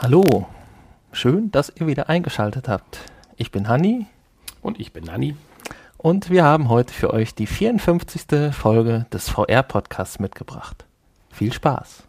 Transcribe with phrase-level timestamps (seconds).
[0.00, 0.46] Hallo,
[1.10, 3.00] schön, dass ihr wieder eingeschaltet habt.
[3.36, 4.06] Ich bin Hanni.
[4.62, 5.34] Und ich bin Nanni.
[5.96, 8.54] Und wir haben heute für euch die 54.
[8.54, 10.86] Folge des VR-Podcasts mitgebracht.
[11.30, 12.04] Viel Spaß!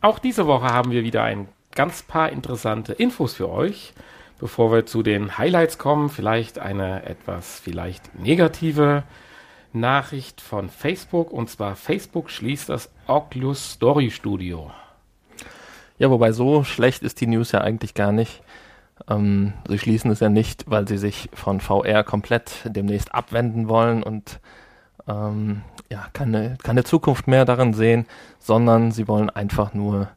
[0.00, 1.46] Auch diese Woche haben wir wieder ein
[1.76, 3.94] ganz paar interessante Infos für euch.
[4.40, 9.02] Bevor wir zu den Highlights kommen, vielleicht eine etwas vielleicht negative
[9.74, 11.30] Nachricht von Facebook.
[11.30, 14.70] Und zwar Facebook schließt das Oculus Story Studio.
[15.98, 18.42] Ja, wobei so schlecht ist die News ja eigentlich gar nicht.
[19.08, 24.02] Ähm, sie schließen es ja nicht, weil sie sich von VR komplett demnächst abwenden wollen
[24.02, 24.40] und
[25.06, 28.06] ähm, ja, keine, keine Zukunft mehr darin sehen,
[28.38, 30.08] sondern sie wollen einfach nur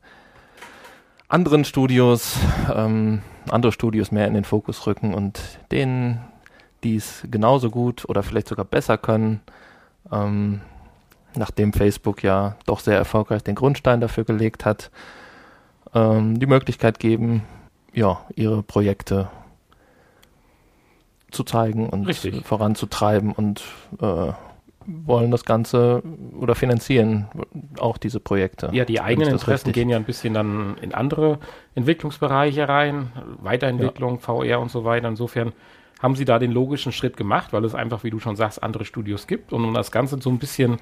[1.33, 2.37] anderen Studios,
[2.71, 5.41] ähm, andere Studios mehr in den Fokus rücken und
[5.71, 6.21] denen,
[6.83, 9.41] die es genauso gut oder vielleicht sogar besser können,
[10.11, 10.61] ähm,
[11.35, 14.91] nachdem Facebook ja doch sehr erfolgreich den Grundstein dafür gelegt hat,
[15.95, 17.41] ähm, die Möglichkeit geben,
[17.93, 19.27] ja, ihre Projekte
[21.31, 22.45] zu zeigen und Richtig.
[22.45, 23.63] voranzutreiben und
[23.99, 24.33] äh,
[24.86, 26.03] wollen das Ganze
[26.39, 27.28] oder finanzieren
[27.80, 28.70] auch diese Projekte.
[28.72, 31.39] Ja, die eigenen Interessen richtig- gehen ja ein bisschen dann in andere
[31.76, 33.11] Entwicklungsbereiche rein,
[33.42, 35.08] Weiterentwicklung, VR und so weiter.
[35.08, 35.54] Insofern
[36.02, 38.84] haben sie da den logischen Schritt gemacht, weil es einfach, wie du schon sagst, andere
[38.86, 39.54] Studios gibt.
[39.54, 40.78] Und um das Ganze so ein bisschen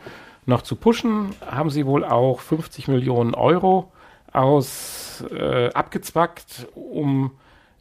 [0.46, 3.92] noch zu pushen, haben sie wohl auch 50 Millionen Euro
[4.34, 7.32] aus äh, abgezwackt, um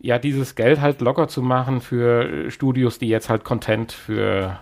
[0.01, 4.59] ja dieses Geld halt locker zu machen für äh, Studios, die jetzt halt Content für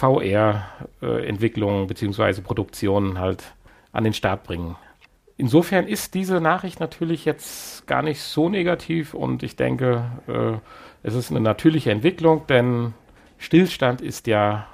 [0.00, 3.42] VR-Entwicklung beziehungsweise Produktionen halt
[3.92, 4.76] an den Start bringen.
[5.36, 10.58] Insofern ist diese Nachricht natürlich jetzt gar nicht so negativ und ich denke, äh,
[11.02, 12.92] es ist eine natürliche Entwicklung, denn
[13.38, 14.66] Stillstand ist ja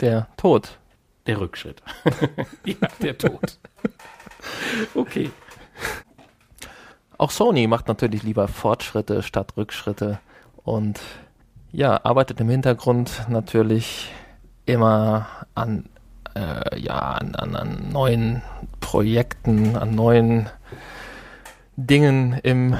[0.00, 0.78] Der Tod.
[1.26, 1.82] der Rückschritt.
[2.66, 3.58] ja, der Tod.
[4.94, 5.30] okay.
[7.16, 10.18] Auch Sony macht natürlich lieber Fortschritte statt Rückschritte
[10.64, 11.00] und
[11.70, 14.12] ja, arbeitet im Hintergrund natürlich
[14.72, 15.84] immer an,
[16.34, 18.42] äh, ja, an, an, an neuen
[18.80, 20.48] Projekten, an neuen
[21.76, 22.76] Dingen im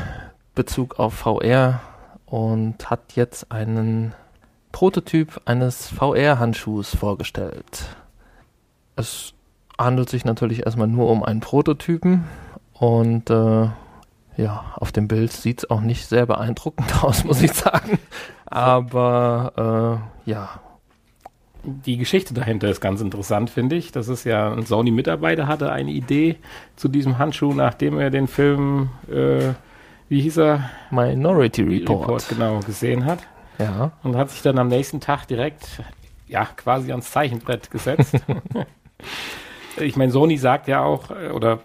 [0.54, 1.80] Bezug auf VR
[2.26, 4.14] und hat jetzt einen
[4.72, 7.84] Prototyp eines VR-Handschuhs vorgestellt.
[8.96, 9.34] Es
[9.78, 12.24] handelt sich natürlich erstmal nur um einen Prototypen
[12.72, 13.68] und äh,
[14.36, 17.98] ja, auf dem Bild sieht es auch nicht sehr beeindruckend aus, muss ich sagen.
[18.46, 20.60] Aber äh, ja,
[21.64, 23.92] Die Geschichte dahinter ist ganz interessant, finde ich.
[23.92, 26.36] Das ist ja ein Sony-Mitarbeiter hatte eine Idee
[26.74, 29.52] zu diesem Handschuh, nachdem er den Film, äh,
[30.08, 30.70] wie hieß er?
[30.90, 32.28] Minority Report.
[32.28, 33.20] genau, gesehen hat.
[33.58, 35.82] Ja, und hat sich dann am nächsten Tag direkt,
[36.26, 38.16] ja, quasi ans Zeichenbrett gesetzt.
[39.76, 41.60] ich meine, Sony sagt ja auch, äh, oder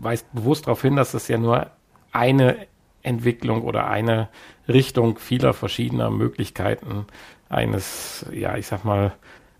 [0.00, 1.68] weist bewusst darauf hin, dass es ja nur
[2.12, 2.56] eine
[3.02, 4.28] Entwicklung oder eine
[4.68, 7.06] Richtung vieler verschiedener Möglichkeiten
[7.50, 9.12] eines, ja, ich sag mal,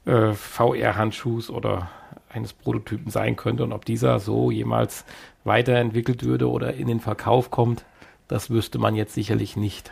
[0.06, 1.91] äh, VR-Handschuhs oder
[2.31, 5.05] eines Prototypen sein könnte und ob dieser so jemals
[5.45, 7.84] weiterentwickelt würde oder in den Verkauf kommt,
[8.29, 9.91] das wüsste man jetzt sicherlich nicht.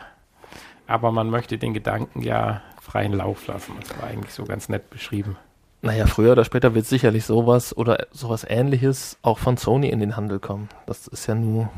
[0.87, 3.73] Aber man möchte den Gedanken ja freien Lauf lassen.
[3.79, 5.37] Das war eigentlich so ganz nett beschrieben.
[5.81, 10.15] naja, früher oder später wird sicherlich sowas oder sowas ähnliches auch von Sony in den
[10.15, 10.69] Handel kommen.
[10.85, 11.69] Das ist ja nur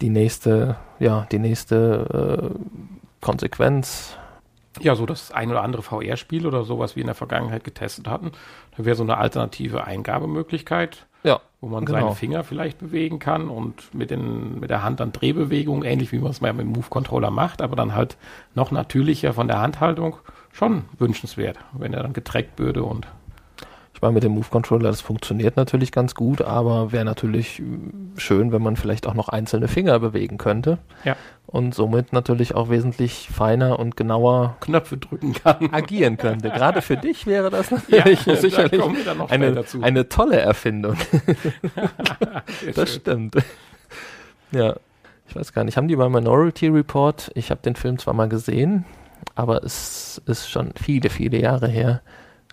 [0.00, 4.16] die nächste, ja, die nächste äh, Konsequenz.
[4.80, 8.08] Ja, so das ein oder andere VR-Spiel oder so, was wir in der Vergangenheit getestet
[8.08, 8.32] hatten,
[8.76, 11.98] da wäre so eine alternative Eingabemöglichkeit, Ja, wo man Genau.
[12.00, 16.18] seine Finger vielleicht bewegen kann und mit, den, mit der Hand dann Drehbewegungen, ähnlich wie
[16.18, 18.16] man es mal mit dem Move-Controller macht, aber dann halt
[18.54, 20.16] noch natürlicher von der Handhaltung,
[20.52, 23.06] schon wünschenswert, wenn er dann getrackt würde und
[24.04, 27.62] Ich meine, mit dem Move Controller, das funktioniert natürlich ganz gut, aber wäre natürlich äh,
[28.18, 30.76] schön, wenn man vielleicht auch noch einzelne Finger bewegen könnte.
[31.04, 31.16] Ja.
[31.46, 35.68] Und somit natürlich auch wesentlich feiner und genauer Knöpfe drücken kann.
[35.72, 36.50] agieren könnte.
[36.50, 38.78] Gerade für dich wäre das natürlich da sicherlich
[39.16, 40.98] noch eine, eine tolle Erfindung.
[42.74, 43.00] Das schön.
[43.00, 43.36] stimmt.
[44.52, 44.76] Ja,
[45.26, 45.78] ich weiß gar nicht.
[45.78, 48.84] Haben die bei Minority Report, ich habe den Film zwar mal gesehen,
[49.34, 52.02] aber es ist schon viele, viele Jahre her.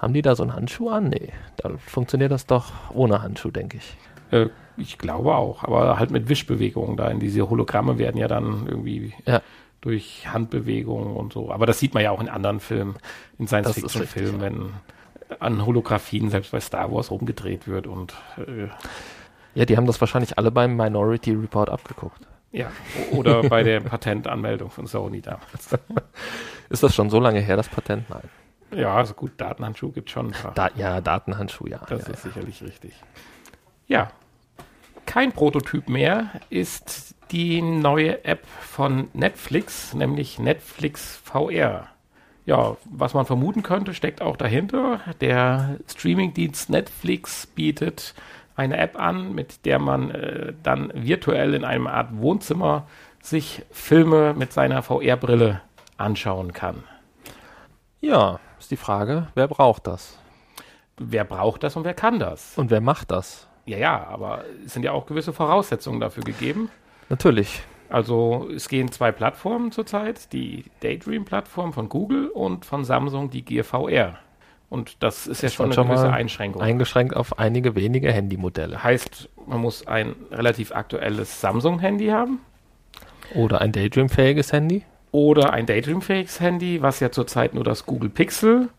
[0.02, 1.10] Haben die da so einen Handschuh an?
[1.10, 3.96] Nee, da funktioniert das doch ohne Handschuh, denke ich.
[4.32, 7.08] Äh, ich glaube auch, aber halt mit Wischbewegungen da.
[7.10, 9.42] In diese Hologramme werden ja dann irgendwie Ja.
[9.82, 11.52] durch Handbewegungen und so.
[11.52, 12.96] Aber das sieht man ja auch in anderen Filmen,
[13.38, 14.70] in Science-Fiction-Filmen, wenn
[15.40, 18.68] an Holographien selbst bei Star Wars rumgedreht wird und äh,
[19.54, 22.22] Ja, die haben das wahrscheinlich alle beim Minority Report abgeguckt.
[22.52, 22.72] ja,
[23.12, 25.78] oder bei der Patentanmeldung von Sony damals.
[26.70, 28.10] Ist das schon so lange her, das Patent?
[28.10, 28.24] Nein.
[28.74, 30.54] Ja, also gut, Datenhandschuh gibt schon ein paar.
[30.54, 31.80] Da, ja, Datenhandschuh, ja.
[31.88, 32.94] Das ja, ist sicherlich richtig.
[33.88, 34.12] Ja,
[35.06, 41.88] kein Prototyp mehr ist die neue App von Netflix, nämlich Netflix VR.
[42.46, 45.02] Ja, was man vermuten könnte, steckt auch dahinter.
[45.22, 48.14] Der Streamingdienst Netflix bietet
[48.56, 52.88] eine App an, mit der man äh, dann virtuell in einem Art Wohnzimmer
[53.22, 55.62] sich Filme mit seiner VR-Brille
[55.98, 56.84] anschauen kann.
[58.02, 60.18] Ja, ist die Frage, wer braucht das?
[60.98, 62.58] Wer braucht das und wer kann das?
[62.58, 63.48] Und wer macht das?
[63.66, 66.70] Ja, ja, aber es sind ja auch gewisse Voraussetzungen dafür gegeben.
[67.10, 67.62] Natürlich.
[67.90, 73.64] Also es gehen zwei Plattformen zurzeit, die Daydream-Plattform von Google und von Samsung die Gear
[73.64, 74.18] VR.
[74.70, 76.62] Und das ist ja Das schon eine schon gewisse Einschränkung.
[76.62, 78.82] Eingeschränkt auf einige wenige Handymodelle.
[78.82, 82.40] heißt, man muss ein relativ aktuelles Samsung-Handy haben
[83.36, 84.84] Oder ein Daydream-fähiges Handy.
[85.12, 88.70] Oder ein Daydream-fähiges Handy, was ja zurzeit nur das Google Pixel,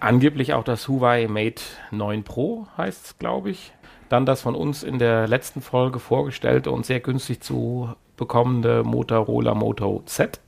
[0.00, 3.72] angeblich auch das Huawei Mate 9 Pro heißt es, glaube ich.
[4.08, 9.54] Dann das von uns in der letzten Folge vorgestellte und sehr günstig zu bekommende Motorola
[9.54, 10.40] Moto Z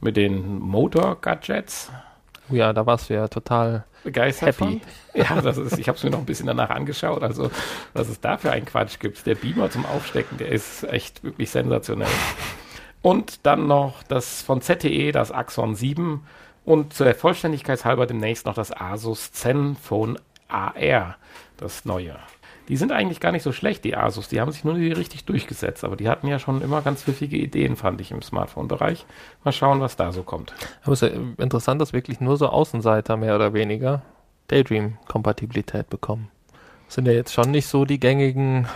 [0.00, 1.92] mit den Motor-Gadgets.
[2.50, 4.58] Oh ja, da warst du ja total begeistert Happy.
[4.58, 4.80] von.
[5.14, 7.22] Ja, das ist, ich habe es mir noch ein bisschen danach angeschaut.
[7.22, 7.50] Also,
[7.92, 9.26] was es da für einen Quatsch gibt.
[9.26, 12.08] Der Beamer zum Aufstecken, der ist echt wirklich sensationell.
[13.02, 16.24] Und dann noch das von ZTE, das Axon 7
[16.64, 20.18] und zur Vollständigkeit halber demnächst noch das Asus Zenfone
[20.48, 21.16] AR,
[21.56, 22.16] das neue.
[22.68, 24.28] Die sind eigentlich gar nicht so schlecht, die Asus.
[24.28, 27.36] Die haben sich nur nie richtig durchgesetzt, aber die hatten ja schon immer ganz pfiffige
[27.36, 29.04] Ideen, fand ich, im Smartphone-Bereich.
[29.42, 30.54] Mal schauen, was da so kommt.
[30.84, 34.02] Aber es ist ja interessant, dass wirklich nur so Außenseiter mehr oder weniger
[34.48, 36.30] Daydream-Kompatibilität bekommen.
[36.86, 38.68] Das sind ja jetzt schon nicht so die gängigen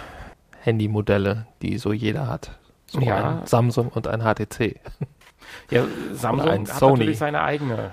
[0.64, 2.58] Handymodelle, die so jeder hat.
[2.86, 3.40] So Ja.
[3.40, 4.80] ein Samsung und ein HTC.
[5.70, 6.92] Ja, Samsung ein hat Sony.
[6.98, 7.92] natürlich seine eigene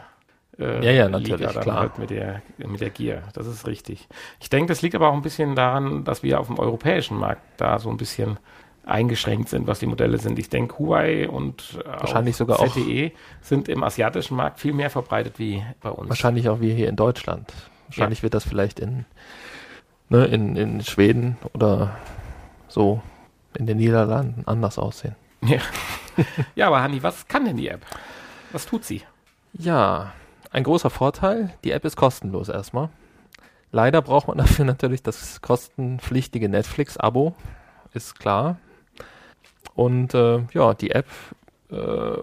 [0.60, 1.80] äh, Ja, ja, natürlich, klar.
[1.80, 3.22] Halt mit, der, mit der Gear.
[3.34, 4.08] Das ist richtig.
[4.40, 7.42] Ich denke, das liegt aber auch ein bisschen daran, dass wir auf dem europäischen Markt
[7.58, 8.38] da so ein bisschen
[8.86, 10.38] eingeschränkt sind, was die Modelle sind.
[10.40, 13.12] Ich denke, Huawei und äh, Wahrscheinlich sogar auch- ZTE
[13.42, 16.10] sind im asiatischen Markt viel mehr verbreitet wie bei uns.
[16.10, 17.54] Wahrscheinlich auch wir hier in Deutschland.
[17.88, 19.06] Wahrscheinlich wird das vielleicht in,
[20.10, 21.96] ne, in, in Schweden oder
[22.68, 23.02] so
[23.58, 25.16] in den Niederlanden anders aussehen.
[25.42, 25.60] Ja.
[26.56, 27.86] ja, aber Hanni, was kann denn die App?
[28.52, 29.02] Was tut sie?
[29.54, 30.14] Ja,
[30.52, 32.90] ein großer Vorteil, die App ist kostenlos erstmal.
[33.72, 37.36] Leider braucht man dafür natürlich das kostenpflichtige Netflix-Abo,
[37.94, 38.58] ist klar.
[39.76, 41.08] Und äh, ja, die App
[41.72, 42.18] äh,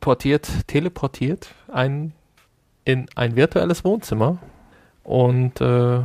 [0.00, 2.12] portiert, teleportiert ein,
[2.84, 4.38] in ein virtuelles Wohnzimmer
[5.02, 6.02] und äh,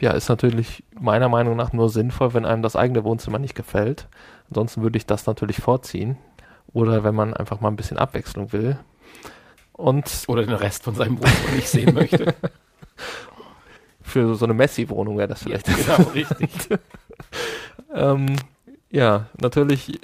[0.00, 4.08] ja, ist natürlich meiner Meinung nach nur sinnvoll, wenn einem das eigene Wohnzimmer nicht gefällt.
[4.48, 6.16] Ansonsten würde ich das natürlich vorziehen.
[6.72, 8.78] Oder wenn man einfach mal ein bisschen Abwechslung will.
[9.72, 12.34] Und Oder den Rest von seinem Wohnzimmer nicht sehen möchte.
[14.02, 15.66] für so eine Messi-Wohnung wäre das vielleicht.
[15.66, 16.50] genau, richtig.
[17.92, 18.36] ähm,
[18.90, 20.00] ja, natürlich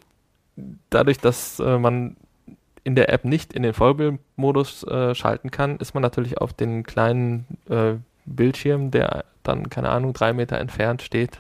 [0.89, 2.17] dadurch, dass äh, man
[2.83, 6.83] in der App nicht in den Vollbildmodus äh, schalten kann, ist man natürlich auf den
[6.83, 7.95] kleinen äh,
[8.37, 11.39] Bildschirm, der dann, keine Ahnung, drei Meter entfernt steht,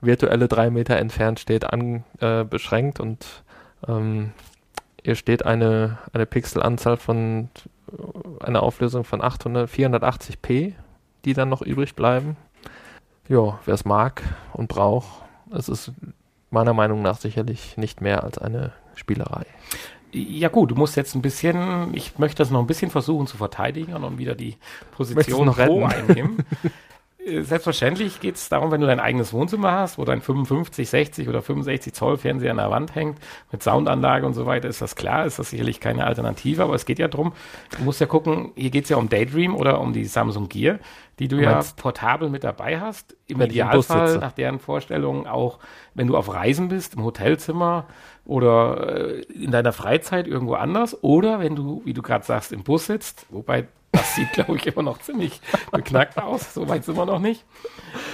[0.00, 3.26] virtuelle drei Meter entfernt steht, an, äh, beschränkt und
[3.86, 4.32] ähm,
[5.02, 7.48] hier steht eine, eine Pixelanzahl von
[8.40, 10.74] einer Auflösung von 800, 480p,
[11.24, 12.36] die dann noch übrig bleiben.
[13.28, 15.08] Ja, wer es mag und braucht,
[15.52, 15.92] es ist
[16.50, 19.46] meiner Meinung nach sicherlich nicht mehr als eine Spielerei.
[20.12, 23.36] Ja gut, du musst jetzt ein bisschen, ich möchte das noch ein bisschen versuchen zu
[23.36, 24.56] verteidigen und wieder die
[24.90, 26.38] Position noch pro einnehmen.
[27.24, 31.28] Äh, Selbstverständlich geht es darum, wenn du dein eigenes Wohnzimmer hast, wo dein 55, 60
[31.28, 33.18] oder 65 Zoll Fernseher an der Wand hängt,
[33.52, 36.86] mit Soundanlage und so weiter, ist das klar, ist das sicherlich keine Alternative, aber es
[36.86, 37.32] geht ja darum,
[37.76, 40.78] du musst ja gucken, hier geht es ja um Daydream oder um die Samsung Gear,
[41.18, 43.14] die du Du ja portabel mit dabei hast.
[43.26, 45.58] Im Idealfall, nach deren Vorstellung, auch
[45.94, 47.86] wenn du auf Reisen bist, im Hotelzimmer
[48.30, 52.62] oder äh, in deiner Freizeit irgendwo anders oder wenn du, wie du gerade sagst, im
[52.62, 55.40] Bus sitzt, wobei das sieht, glaube ich, immer noch ziemlich
[55.72, 57.44] beknackt aus, so weit sind wir noch nicht,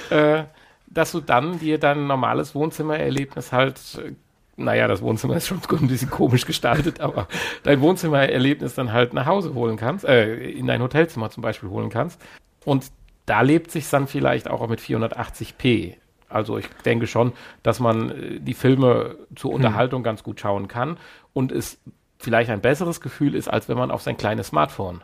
[0.09, 0.45] äh,
[0.87, 4.13] dass du dann dir dein normales Wohnzimmererlebnis halt, äh,
[4.57, 7.29] naja, das Wohnzimmer ist schon ein bisschen komisch gestaltet, aber
[7.63, 11.91] dein Wohnzimmererlebnis dann halt nach Hause holen kannst, äh, in dein Hotelzimmer zum Beispiel holen
[11.91, 12.23] kannst.
[12.65, 12.91] Und
[13.27, 15.97] da lebt sich dann vielleicht auch mit 480p.
[16.29, 19.57] Also ich denke schon, dass man äh, die Filme zur Hm.
[19.57, 20.97] Unterhaltung ganz gut schauen kann
[21.33, 21.79] und es
[22.19, 25.03] vielleicht ein besseres Gefühl ist, als wenn man auf sein kleines Smartphone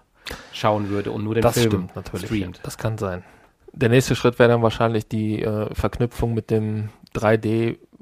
[0.52, 2.26] schauen würde und nur den Das Film stimmt natürlich.
[2.26, 2.61] streamt.
[2.62, 3.23] Das kann sein.
[3.73, 6.91] Der nächste Schritt wäre dann wahrscheinlich die äh, Verknüpfung mit dem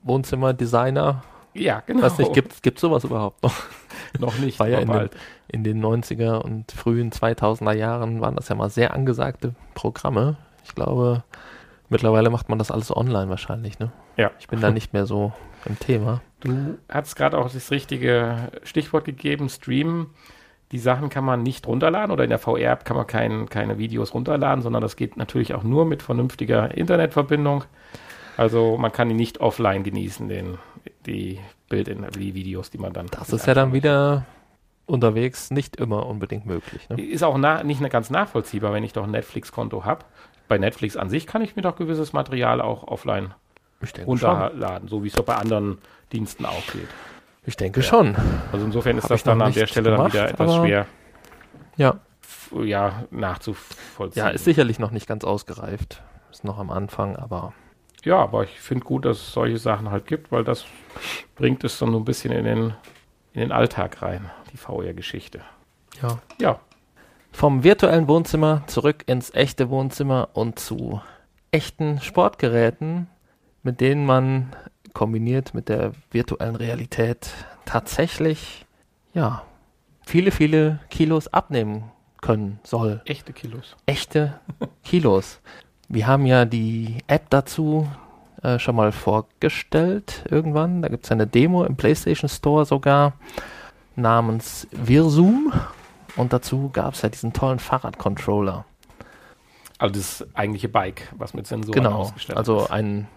[0.05, 1.23] 3D-Wohnzimmer-Designer,
[1.55, 2.03] Ja, genau.
[2.03, 3.55] Weiß nicht, gibt es sowas überhaupt noch?
[4.19, 4.59] noch nicht.
[4.61, 5.11] War ja in den,
[5.49, 10.37] in den 90er und frühen 2000er Jahren waren das ja mal sehr angesagte Programme.
[10.65, 11.25] Ich glaube,
[11.91, 13.93] mittlerweile macht man das alles online wahrscheinlich, ne?
[14.17, 14.31] Ja.
[14.39, 15.33] Ich bin da nicht mehr so
[15.67, 16.23] im Thema.
[16.41, 20.07] Du hast gerade auch das richtige Stichwort gegeben, streamen.
[20.73, 24.15] Die Sachen kann man nicht runterladen oder in der VR-App kann man kein, keine Videos
[24.15, 27.65] runterladen, sondern das geht natürlich auch nur mit vernünftiger Internetverbindung.
[28.37, 30.59] Also man kann die nicht offline genießen, den,
[31.07, 33.07] die Bild die Videos, die man dann.
[33.11, 34.25] Das ist ja dann wieder
[34.87, 36.89] unterwegs nicht immer unbedingt möglich.
[36.89, 37.01] Ne?
[37.01, 40.05] Ist auch na, nicht ganz nachvollziehbar, wenn ich doch ein Netflix-Konto habe.
[40.51, 43.35] Bei Netflix an sich kann ich mir doch gewisses Material auch offline
[44.05, 45.79] runterladen, so wie es doch bei anderen
[46.13, 46.89] Diensten auch geht.
[47.47, 48.17] Ich denke schon.
[48.51, 50.87] Also insofern ist Hab das dann an der Stelle dann gemacht, wieder etwas schwer
[51.77, 52.01] Ja.
[52.65, 54.25] ja, nachzuvollziehen.
[54.25, 56.03] Ja, ist sicherlich noch nicht ganz ausgereift.
[56.33, 57.53] Ist noch am Anfang, aber
[58.03, 60.65] Ja, aber ich finde gut, dass es solche Sachen halt gibt, weil das
[61.37, 62.75] bringt es dann so ein bisschen in den,
[63.35, 65.43] in den Alltag rein, die VR-Geschichte.
[66.03, 66.19] ja.
[66.41, 66.59] Ja,
[67.33, 71.01] Vom virtuellen Wohnzimmer zurück ins echte Wohnzimmer und zu
[71.51, 73.09] echten Sportgeräten,
[73.63, 74.55] mit denen man
[74.93, 77.33] kombiniert mit der virtuellen Realität
[77.65, 78.67] tatsächlich,
[79.15, 79.43] ja,
[80.05, 81.85] viele, viele Kilos abnehmen
[82.21, 83.01] können soll.
[83.05, 83.77] echte Kilos.
[83.87, 84.41] Echte
[84.85, 85.41] Kilos.
[85.89, 87.89] Wir haben ja die App dazu
[88.43, 90.83] äh, schon mal vorgestellt irgendwann.
[90.83, 93.15] Da gibt es eine Demo im PlayStation Store sogar
[93.97, 95.53] namens Virsum.
[96.17, 98.65] Und dazu gab es ja diesen tollen Fahrradcontroller.
[99.79, 101.97] Also das eigentliche Bike, was mit Sensoren Genau.
[101.97, 102.71] ausgestattet Also ist.
[102.71, 103.09] ein,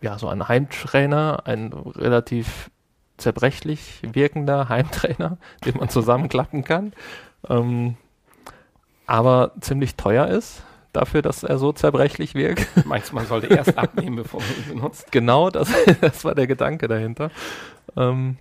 [0.00, 2.70] ja, so ein Heimtrainer, ein relativ
[3.16, 6.92] zerbrechlich wirkender Heimtrainer, den man zusammenklappen kann.
[7.48, 7.96] Ähm,
[9.06, 12.68] aber ziemlich teuer ist, dafür, dass er so zerbrechlich wirkt.
[12.86, 15.10] Meinst du, man sollte erst abnehmen, bevor man ihn benutzt?
[15.10, 15.68] Genau, das,
[16.00, 17.30] das war der Gedanke dahinter.
[17.96, 18.36] Ähm,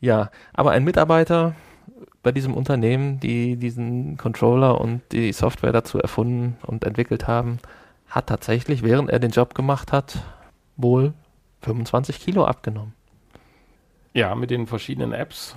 [0.00, 1.54] ja, aber ein Mitarbeiter
[2.22, 7.58] bei diesem Unternehmen, die diesen Controller und die Software dazu erfunden und entwickelt haben,
[8.08, 10.22] hat tatsächlich, während er den Job gemacht hat,
[10.76, 11.14] wohl
[11.62, 12.94] 25 Kilo abgenommen.
[14.14, 15.56] Ja, mit den verschiedenen Apps.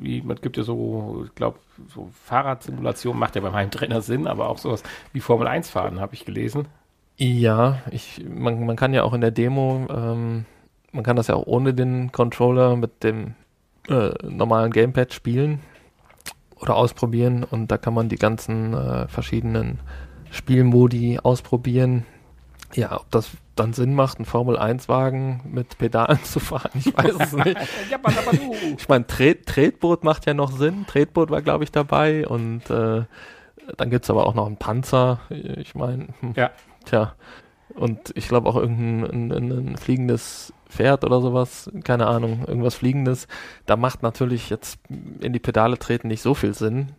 [0.00, 4.48] Wie, man gibt ja so, ich glaube, so Fahrradsimulation macht ja beim Heimtrainer Sinn, aber
[4.48, 6.66] auch sowas wie Formel 1 fahren, habe ich gelesen.
[7.16, 10.46] Ja, ich, man, man kann ja auch in der Demo, ähm,
[10.92, 13.34] man kann das ja auch ohne den Controller mit dem
[13.88, 15.60] äh, normalen Gamepad spielen
[16.60, 19.78] oder ausprobieren und da kann man die ganzen äh, verschiedenen
[20.30, 22.04] Spielmodi ausprobieren.
[22.74, 27.32] Ja, ob das dann Sinn macht, einen Formel-1-Wagen mit Pedalen zu fahren, ich weiß es
[27.32, 27.56] nicht.
[28.78, 30.86] Ich meine, Tret Tretboot macht ja noch Sinn.
[30.86, 32.26] Tretboot war, glaube ich, dabei.
[32.28, 33.02] Und äh,
[33.76, 35.20] dann gibt's aber auch noch einen Panzer.
[35.30, 36.50] Ich meine, hm, Ja.
[36.84, 37.14] tja.
[37.74, 43.28] Und ich glaube auch irgendein ein, ein, fliegendes Pferd oder sowas, keine Ahnung, irgendwas Fliegendes.
[43.66, 44.78] Da macht natürlich jetzt
[45.20, 46.92] in die Pedale treten nicht so viel Sinn.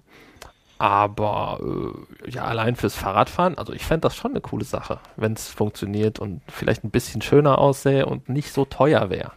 [0.78, 5.34] Aber äh, ja, allein fürs Fahrradfahren, also ich fände das schon eine coole Sache, wenn
[5.34, 9.32] es funktioniert und vielleicht ein bisschen schöner aussähe und nicht so teuer wäre.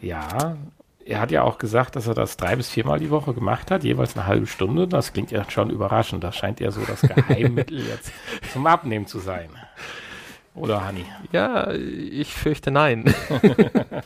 [0.00, 0.56] Ja,
[1.04, 3.84] er hat ja auch gesagt, dass er das drei bis viermal die Woche gemacht hat,
[3.84, 4.88] jeweils eine halbe Stunde.
[4.88, 6.24] Das klingt ja schon überraschend.
[6.24, 8.10] Das scheint ja so das Geheimmittel jetzt
[8.52, 9.50] zum Abnehmen zu sein.
[10.56, 11.04] Oder, Hanni?
[11.32, 13.04] Ja, ich fürchte nein.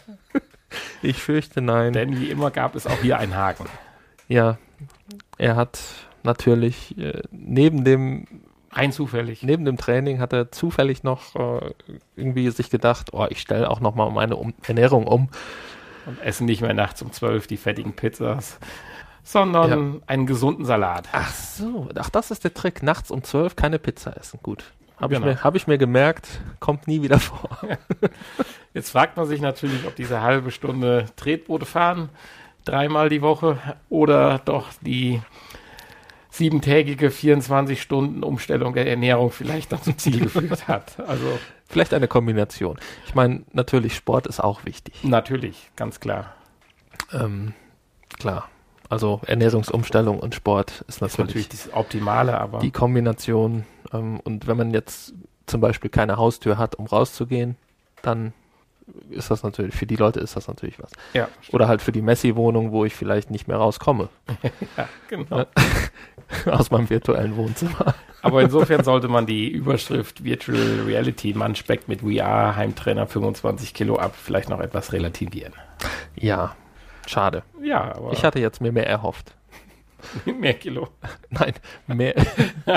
[1.02, 1.92] ich fürchte nein.
[1.92, 3.66] Denn wie immer gab es auch hier einen Haken.
[4.28, 4.59] Ja,
[5.38, 5.80] er hat
[6.23, 8.26] natürlich äh, neben dem
[8.73, 9.42] Rein zufällig.
[9.42, 11.73] neben dem Training hat er zufällig noch äh,
[12.14, 15.28] irgendwie sich gedacht, oh, ich stelle auch noch mal meine um Ernährung um.
[16.07, 18.59] Und essen nicht mehr nachts um zwölf die fettigen Pizzas,
[19.23, 21.09] sondern einen gesunden Salat.
[21.12, 22.83] Ach so, ach das ist der Trick.
[22.83, 24.40] Nachts um zwölf keine Pizza essen.
[24.42, 24.64] Gut,
[25.00, 25.26] habe Genau.
[25.28, 27.49] ich mir habe ich mir gemerkt, kommt nie wieder vor.
[28.75, 32.09] Jetzt fragt man sich natürlich, ob diese halbe Stunde Tretboote fahren,
[32.64, 35.21] dreimal die Woche, oder doch die
[36.30, 41.00] siebentägige 24 Stunden Umstellung der Ernährung vielleicht dann zum Ziel geführt hat.
[41.09, 41.38] Also
[41.69, 42.78] Vielleicht eine Kombination.
[43.07, 45.04] Ich meine, natürlich Sport ist auch wichtig.
[45.04, 46.35] natürlich, ganz klar.
[47.12, 47.54] Ähm,
[48.19, 48.49] klar.
[48.91, 53.65] Also Ernährungsumstellung und Sport ist Ist natürlich, natürlich das Optimale, aber die Kombination.
[53.93, 55.15] Ähm, und wenn man jetzt
[55.47, 57.57] zum Beispiel keine Haustür hat, um rauszugehen,
[58.03, 58.33] dann
[59.11, 60.91] ist das natürlich, für die Leute ist das natürlich was.
[61.13, 64.09] ja, Oder halt für die Messi-Wohnung, wo ich vielleicht nicht mehr rauskomme
[64.77, 65.47] ja, genau.
[66.47, 67.95] aus meinem virtuellen Wohnzimmer.
[68.23, 73.97] Aber insofern sollte man die Überschrift Virtual Reality, man speckt mit VR, Heimtrainer 25 Kilo
[73.97, 75.53] ab, vielleicht noch etwas relativieren.
[76.17, 76.57] Ja,
[77.11, 77.43] schade.
[77.62, 79.35] Ja, aber Ich hatte jetzt mir mehr erhofft.
[80.25, 80.88] mehr Kilo.
[81.31, 81.55] Nein,
[81.87, 82.14] mehr.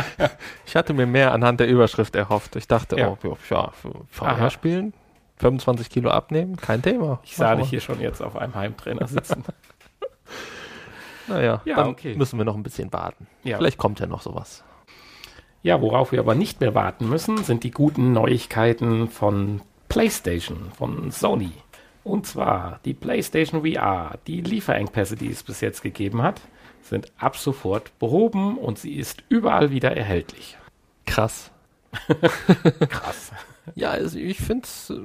[0.66, 2.56] ich hatte mir mehr anhand der Überschrift erhofft.
[2.56, 3.16] Ich dachte, Ja.
[3.24, 3.72] oh, ja,
[4.10, 4.94] VR spielen,
[5.38, 7.20] 25 Kilo abnehmen, kein Thema.
[7.24, 9.44] Ich sah dich hier schon jetzt auf einem Heimtrainer sitzen.
[11.28, 12.16] naja, ja, dann okay.
[12.16, 13.28] müssen wir noch ein bisschen warten.
[13.44, 13.58] Ja.
[13.58, 14.64] Vielleicht kommt ja noch sowas.
[15.62, 21.10] Ja, worauf wir aber nicht mehr warten müssen, sind die guten Neuigkeiten von PlayStation, von
[21.10, 21.52] Sony.
[22.04, 26.42] Und zwar die PlayStation VR, die Lieferengpässe, die es bis jetzt gegeben hat,
[26.82, 30.58] sind ab sofort behoben und sie ist überall wieder erhältlich.
[31.06, 31.52] Krass.
[32.90, 33.32] Krass.
[33.76, 35.00] Ja, also ich finde es äh,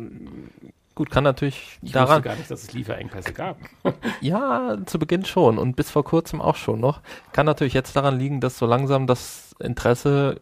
[0.94, 2.22] gut, kann natürlich ich daran.
[2.22, 3.58] gar nicht, dass es Lieferengpässe gab.
[4.20, 7.00] ja, zu Beginn schon und bis vor kurzem auch schon noch.
[7.32, 10.40] Kann natürlich jetzt daran liegen, dass so langsam das Interesse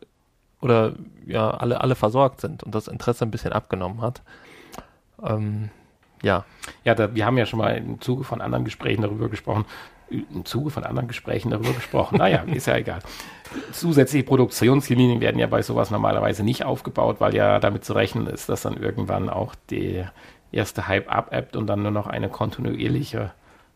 [0.62, 0.94] oder
[1.26, 4.22] ja, alle, alle versorgt sind und das Interesse ein bisschen abgenommen hat.
[5.22, 5.70] Ähm,
[6.22, 6.44] ja.
[6.84, 9.64] Ja, da, wir haben ja schon mal im Zuge von anderen Gesprächen darüber gesprochen,
[10.08, 12.18] im Zuge von anderen Gesprächen darüber gesprochen.
[12.18, 13.00] Naja, ist ja egal.
[13.72, 18.48] Zusätzliche Produktionslinien werden ja bei sowas normalerweise nicht aufgebaut, weil ja damit zu rechnen ist,
[18.48, 20.12] dass dann irgendwann auch der
[20.52, 23.32] erste Hype abebbt und dann nur noch eine kontinuierliche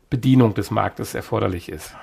[0.09, 1.95] Bedienung des Marktes erforderlich ist.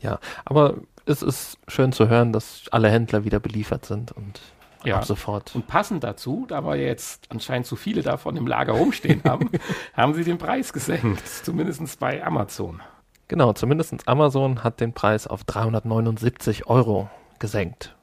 [0.00, 0.76] Ja, aber
[1.06, 4.40] es ist schön zu hören, dass alle Händler wieder beliefert sind und
[4.84, 4.96] ja.
[4.96, 5.54] ab sofort.
[5.54, 9.50] Und passend dazu, da wir jetzt anscheinend zu viele davon im Lager rumstehen haben,
[9.94, 12.80] haben sie den Preis gesenkt, zumindest bei Amazon.
[13.28, 17.08] Genau, zumindest Amazon hat den Preis auf 379 Euro
[17.38, 17.96] gesenkt.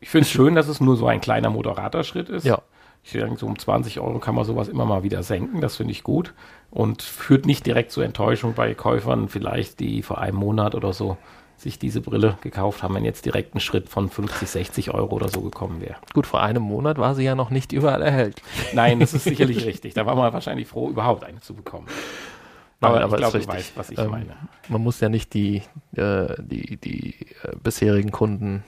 [0.00, 2.44] Ich finde es schön, dass es nur so ein kleiner moderater Schritt ist.
[2.44, 2.60] Ja.
[3.04, 5.60] Ich denke, so um 20 Euro kann man sowas immer mal wieder senken.
[5.60, 6.34] Das finde ich gut.
[6.70, 11.16] Und führt nicht direkt zu Enttäuschung bei Käufern, vielleicht, die vor einem Monat oder so
[11.62, 15.28] sich diese Brille gekauft haben, wenn jetzt direkt ein Schritt von 50, 60 Euro oder
[15.28, 15.96] so gekommen wäre.
[16.12, 18.44] Gut, vor einem Monat war sie ja noch nicht überall erhältlich.
[18.72, 19.94] Nein, das ist sicherlich richtig.
[19.94, 21.86] Da war man wahrscheinlich froh, überhaupt eine zu bekommen.
[22.80, 24.36] Aber, aber ich glaube, du weißt, was ich ähm, meine.
[24.68, 25.62] Man muss ja nicht die,
[25.94, 27.14] äh, die, die
[27.44, 28.64] äh, bisherigen Kunden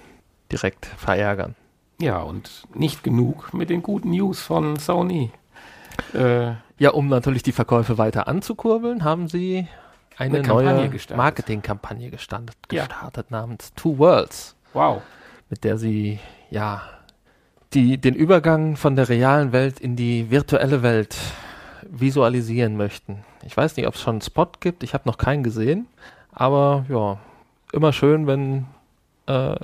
[0.52, 1.56] direkt verärgern.
[2.00, 5.30] Ja, und nicht genug mit den guten News von Sony.
[6.12, 9.68] Äh, ja, um natürlich die Verkäufe weiter anzukurbeln, haben sie
[10.16, 13.36] eine, eine neue Marketingkampagne gestartet, gestartet ja.
[13.38, 14.54] namens Two Worlds.
[14.72, 15.02] Wow.
[15.50, 16.18] Mit der sie
[16.50, 16.82] ja
[17.74, 21.16] die, den Übergang von der realen Welt in die virtuelle Welt
[21.82, 23.24] visualisieren möchten.
[23.44, 24.82] Ich weiß nicht, ob es schon einen Spot gibt.
[24.82, 25.86] Ich habe noch keinen gesehen.
[26.32, 27.18] Aber ja,
[27.72, 28.66] immer schön, wenn,
[29.26, 29.56] äh,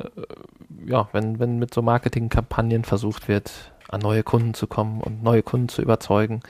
[0.86, 5.42] ja, wenn, wenn mit so Marketingkampagnen versucht wird, an neue Kunden zu kommen und neue
[5.42, 6.40] Kunden zu überzeugen.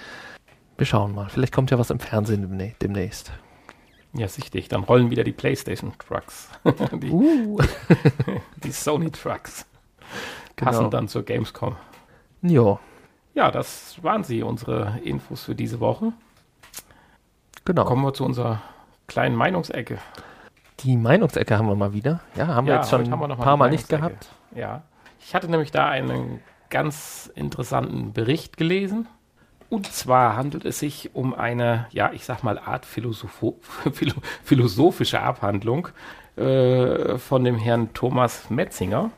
[0.77, 1.29] Wir schauen mal.
[1.29, 3.33] Vielleicht kommt ja was im Fernsehen demnächst.
[4.13, 4.69] Ja, sichtig.
[4.69, 6.49] Dann rollen wieder die PlayStation Trucks.
[6.93, 7.59] die, uh.
[8.65, 9.67] die Sony Trucks.
[10.57, 10.91] Passen genau.
[10.91, 11.77] dann zur Gamescom.
[12.43, 12.79] Ja.
[13.35, 16.13] Ja, das waren sie, unsere Infos für diese Woche.
[17.65, 17.85] Genau.
[17.85, 18.61] Kommen wir zu unserer
[19.07, 19.99] kleinen Meinungsecke.
[20.81, 22.21] Die Meinungsecke haben wir mal wieder.
[22.35, 24.31] Ja, haben ja, wir jetzt schon ein paar Mal nicht gehabt.
[24.55, 24.83] Ja.
[25.21, 29.07] Ich hatte nämlich da einen ganz interessanten Bericht gelesen.
[29.71, 33.59] Und zwar handelt es sich um eine, ja, ich sag mal, Art Philosopho
[34.43, 35.89] philosophische Abhandlung
[36.37, 39.13] äh, von dem Herrn Thomas Metzinger.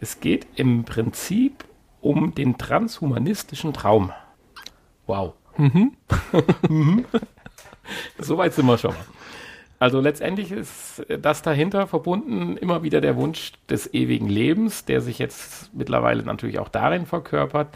[0.00, 1.64] Es geht im Prinzip
[2.00, 4.12] um den transhumanistischen Traum.
[5.06, 5.34] Wow.
[5.56, 5.96] Mhm.
[6.68, 7.04] mhm.
[8.18, 8.94] Soweit sind wir schon.
[9.80, 15.18] Also letztendlich ist das dahinter verbunden immer wieder der Wunsch des ewigen Lebens, der sich
[15.18, 17.74] jetzt mittlerweile natürlich auch darin verkörpert,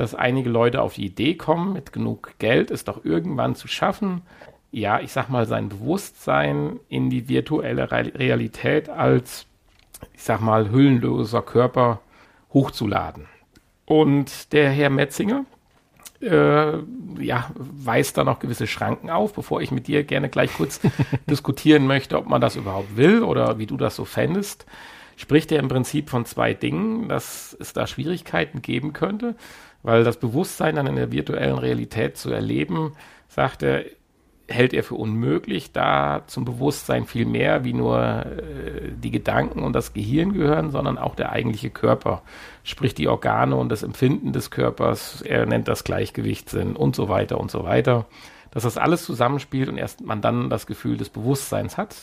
[0.00, 4.22] dass einige Leute auf die Idee kommen, mit genug Geld es doch irgendwann zu schaffen,
[4.72, 9.46] ja, ich sag mal, sein Bewusstsein in die virtuelle Realität als,
[10.14, 12.00] ich sag mal, hüllenloser Körper
[12.54, 13.26] hochzuladen.
[13.84, 15.44] Und der Herr Metzinger,
[16.22, 16.78] äh,
[17.18, 20.80] ja, weist da noch gewisse Schranken auf, bevor ich mit dir gerne gleich kurz
[21.28, 24.64] diskutieren möchte, ob man das überhaupt will oder wie du das so fändest.
[25.16, 29.34] Spricht er im Prinzip von zwei Dingen, dass es da Schwierigkeiten geben könnte,
[29.82, 32.92] weil das Bewusstsein dann in der virtuellen Realität zu erleben,
[33.28, 33.84] sagt er,
[34.50, 39.74] hält er für unmöglich, da zum Bewusstsein viel mehr wie nur äh, die Gedanken und
[39.74, 42.22] das Gehirn gehören, sondern auch der eigentliche Körper,
[42.64, 47.38] sprich die Organe und das Empfinden des Körpers, er nennt das Gleichgewichtssinn und so weiter
[47.38, 48.06] und so weiter.
[48.50, 51.94] Dass das alles zusammenspielt und erst man dann das Gefühl des Bewusstseins hat,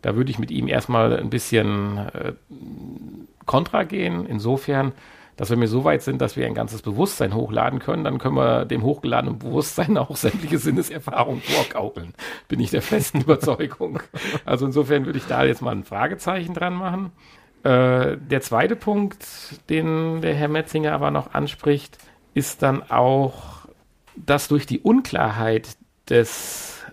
[0.00, 2.32] da würde ich mit ihm erstmal ein bisschen äh,
[3.46, 4.92] kontra gehen, insofern,
[5.36, 8.36] dass wir mir so weit sind, dass wir ein ganzes Bewusstsein hochladen können, dann können
[8.36, 12.14] wir dem hochgeladenen Bewusstsein auch sämtliche Sinneserfahrungen vorgaukeln.
[12.48, 14.00] Bin ich der festen Überzeugung.
[14.44, 17.12] Also insofern würde ich da jetzt mal ein Fragezeichen dran machen.
[17.62, 19.24] Äh, der zweite Punkt,
[19.68, 21.98] den der Herr Metzinger aber noch anspricht,
[22.34, 23.66] ist dann auch,
[24.16, 25.76] dass durch die Unklarheit
[26.08, 26.84] des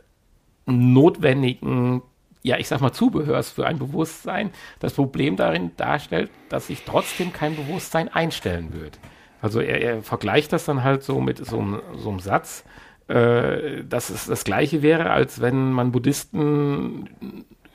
[0.65, 2.01] notwendigen
[2.43, 7.33] ja, ich sag mal, Zubehörs für ein Bewusstsein das Problem darin darstellt, dass sich trotzdem
[7.33, 8.99] kein Bewusstsein einstellen wird.
[9.41, 12.63] Also er, er vergleicht das dann halt so mit so, einem- so einem Satz,
[13.07, 17.09] äh, dass es das gleiche wäre, als wenn man Buddhisten,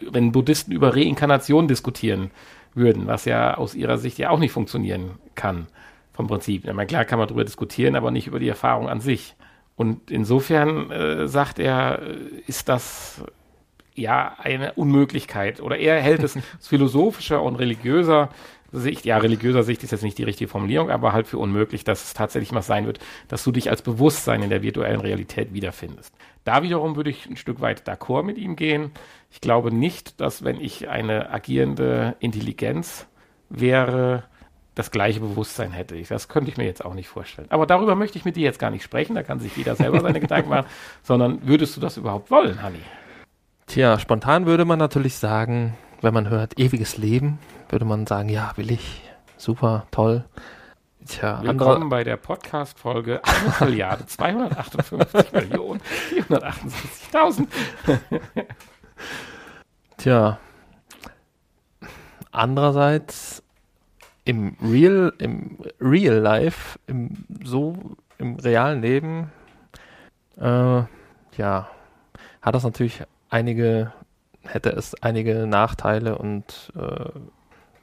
[0.01, 2.31] wenn Buddhisten über Reinkarnation diskutieren
[2.75, 5.67] würden, was ja aus ihrer Sicht ja auch nicht funktionieren kann,
[6.13, 6.65] vom Prinzip.
[6.67, 9.35] Ich klar kann man darüber diskutieren, aber nicht über die Erfahrung an sich.
[9.77, 13.23] Und insofern äh, sagt er, äh, ist das
[13.99, 15.61] ja eine Unmöglichkeit.
[15.61, 18.31] Oder er hält es aus philosophischer und religiöser
[18.73, 22.05] Sicht, ja, religiöser Sicht ist jetzt nicht die richtige Formulierung, aber halt für unmöglich, dass
[22.05, 26.15] es tatsächlich mal sein wird, dass du dich als Bewusstsein in der virtuellen Realität wiederfindest.
[26.45, 28.91] Da wiederum würde ich ein Stück weit d'accord mit ihm gehen.
[29.31, 33.07] Ich glaube nicht, dass wenn ich eine agierende Intelligenz
[33.49, 34.25] wäre,
[34.75, 36.09] das gleiche Bewusstsein hätte ich.
[36.09, 37.49] Das könnte ich mir jetzt auch nicht vorstellen.
[37.51, 40.01] Aber darüber möchte ich mit dir jetzt gar nicht sprechen, da kann sich jeder selber
[40.01, 40.67] seine Gedanken machen,
[41.03, 42.81] sondern würdest du das überhaupt wollen, Hanni?
[43.67, 48.53] Tja, spontan würde man natürlich sagen, wenn man hört ewiges Leben, würde man sagen, ja,
[48.57, 49.03] will ich.
[49.37, 50.25] Super, toll.
[51.05, 55.81] Tja, Willkommen bei der Podcast-Folge 1 Milliarde 258 Millionen
[56.15, 57.49] 478.000.
[59.99, 60.39] tja.
[62.31, 63.43] Andererseits
[64.25, 67.77] im Real, im Real Life, im so
[68.19, 69.33] im realen Leben,
[70.39, 70.83] äh,
[71.37, 71.69] ja,
[72.41, 73.93] hat das natürlich einige,
[74.43, 77.11] hätte es einige Nachteile und äh,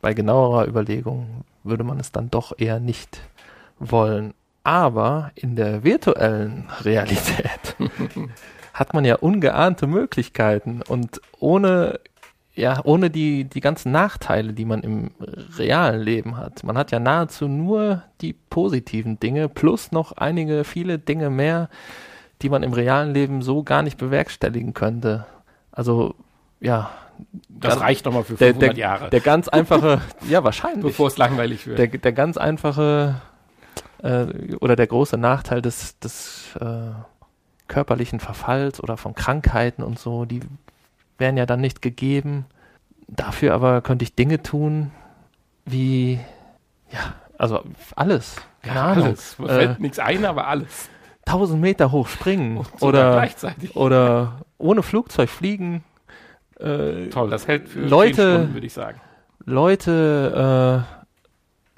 [0.01, 3.21] bei genauerer Überlegung würde man es dann doch eher nicht
[3.79, 4.33] wollen.
[4.63, 7.75] Aber in der virtuellen Realität
[8.73, 11.99] hat man ja ungeahnte Möglichkeiten und ohne
[12.55, 15.11] ja, ohne die, die ganzen Nachteile, die man im
[15.57, 16.63] realen Leben hat.
[16.63, 21.69] Man hat ja nahezu nur die positiven Dinge plus noch einige, viele Dinge mehr,
[22.41, 25.25] die man im realen Leben so gar nicht bewerkstelligen könnte.
[25.71, 26.15] Also,
[26.59, 26.89] ja.
[27.47, 30.83] Das ganz- reicht doch mal für der, 500 der, Jahre, der ganz einfache, ja, wahrscheinlich.
[30.83, 31.77] bevor es langweilig wird.
[31.77, 33.21] Der, der ganz einfache
[34.01, 34.25] äh,
[34.59, 36.91] oder der große Nachteil des, des äh,
[37.67, 40.41] körperlichen Verfalls oder von Krankheiten und so, die
[41.17, 42.45] wären ja dann nicht gegeben.
[43.07, 44.91] Dafür aber könnte ich Dinge tun,
[45.65, 46.19] wie,
[46.91, 46.99] ja,
[47.37, 47.61] also
[47.95, 48.35] alles.
[48.63, 49.05] Keine Ahnung.
[49.05, 49.37] alles.
[49.39, 50.89] Mir Äh, fällt nichts ein, aber alles.
[51.25, 53.75] 1000 Meter hoch springen oder, gleichzeitig.
[53.75, 55.83] oder ohne Flugzeug fliegen.
[56.59, 59.01] Äh, Toll, das hält für Leute- 10 Stunden, würde ich sagen.
[59.45, 60.85] Leute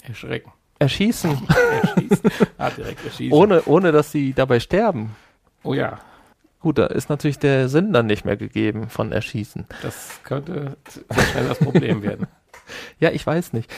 [0.04, 0.50] Erschrecken.
[0.80, 1.32] äh, erschießen,
[1.82, 2.32] Erschießen.
[2.58, 3.32] ah, direkt erschießen.
[3.38, 5.16] ohne, ohne dass sie dabei sterben.
[5.64, 6.00] Oh ja,
[6.60, 9.66] Gut, da ist natürlich der Sinn dann nicht mehr gegeben von Erschießen.
[9.84, 10.78] das könnte
[11.10, 12.28] sehr schnell das Problem werden.
[13.00, 13.72] Ja, ich weiß nicht.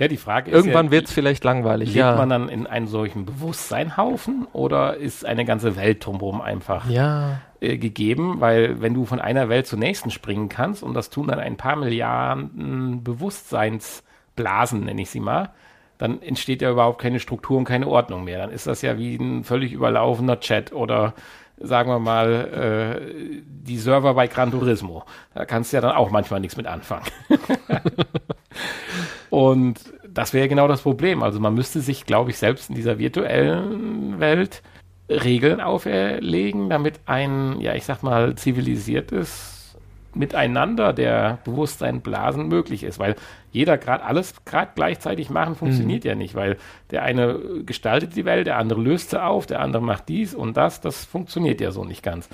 [0.00, 1.88] Ja, die Frage ist Irgendwann ja, wird es vielleicht langweilig.
[1.88, 6.88] lebt Ja, man dann in einen solchen Bewusstseinhaufen oder ist eine ganze Welt drumherum einfach
[6.88, 8.40] ja, äh, gegeben?
[8.40, 11.58] Weil wenn du von einer Welt zur nächsten springen kannst und das tun dann ein
[11.58, 15.50] paar Milliarden Bewusstseinsblasen, nenne ich sie mal,
[15.98, 18.38] dann entsteht ja überhaupt keine Struktur und keine Ordnung mehr.
[18.38, 21.12] Dann ist das ja wie ein völlig überlaufener Chat oder
[21.58, 25.04] sagen wir mal äh, die Server bei Gran Turismo.
[25.34, 27.04] Da kannst du ja dann auch manchmal nichts mit anfangen.
[29.30, 31.22] Und das wäre genau das Problem.
[31.22, 34.62] Also man müsste sich, glaube ich, selbst in dieser virtuellen Welt
[35.08, 39.76] Regeln auferlegen, damit ein, ja, ich sag mal, zivilisiertes
[40.12, 42.98] Miteinander der Bewusstseinblasen möglich ist.
[42.98, 43.14] Weil
[43.52, 46.56] jeder gerade alles gerade gleichzeitig machen funktioniert ja nicht, weil
[46.90, 50.56] der eine gestaltet die Welt, der andere löst sie auf, der andere macht dies und
[50.56, 50.80] das.
[50.80, 52.28] Das funktioniert ja so nicht ganz.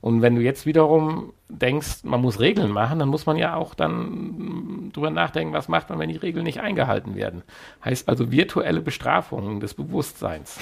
[0.00, 3.74] Und wenn du jetzt wiederum denkst, man muss Regeln machen, dann muss man ja auch
[3.74, 7.42] dann drüber nachdenken, was macht man, wenn die Regeln nicht eingehalten werden.
[7.84, 10.58] Heißt also virtuelle Bestrafungen des Bewusstseins.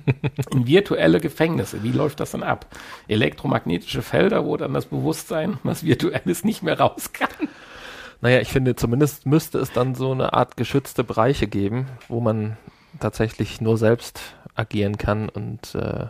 [0.50, 2.66] In virtuelle Gefängnisse, wie läuft das dann ab?
[3.08, 7.48] Elektromagnetische Felder, wo dann das Bewusstsein, was virtuell ist, nicht mehr raus kann.
[8.20, 12.58] naja, ich finde, zumindest müsste es dann so eine Art geschützte Bereiche geben, wo man
[13.00, 14.20] tatsächlich nur selbst
[14.54, 16.06] agieren kann und äh,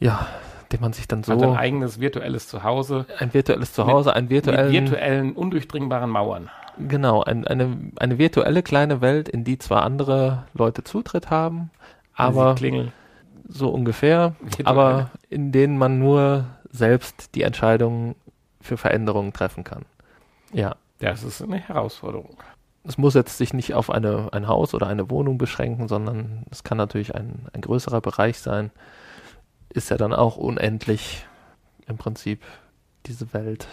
[0.00, 0.26] ja,
[0.74, 4.30] dem man sich dann so Hat ein eigenes virtuelles Zuhause ein virtuelles Zuhause, ein mit
[4.30, 6.50] virtuellen, virtuellen, undurchdringbaren Mauern.
[6.88, 11.70] genau, ein, eine, eine virtuelle kleine Welt, in die zwar andere Leute Zutritt haben,
[12.14, 12.54] aber
[13.48, 14.68] so ungefähr, Virtuelle.
[14.68, 18.14] aber in denen man nur selbst die Entscheidungen
[18.60, 19.84] für Veränderungen treffen kann.
[20.52, 22.36] Ja, Das ist eine Herausforderung.
[22.84, 26.64] es muss jetzt sich nicht auf eine, ein Haus oder eine Wohnung beschränken, sondern es
[26.64, 28.70] kann natürlich ein, ein größerer Bereich sein.
[29.74, 31.26] Ist ja dann auch unendlich
[31.86, 32.42] im Prinzip
[33.06, 33.66] diese Welt.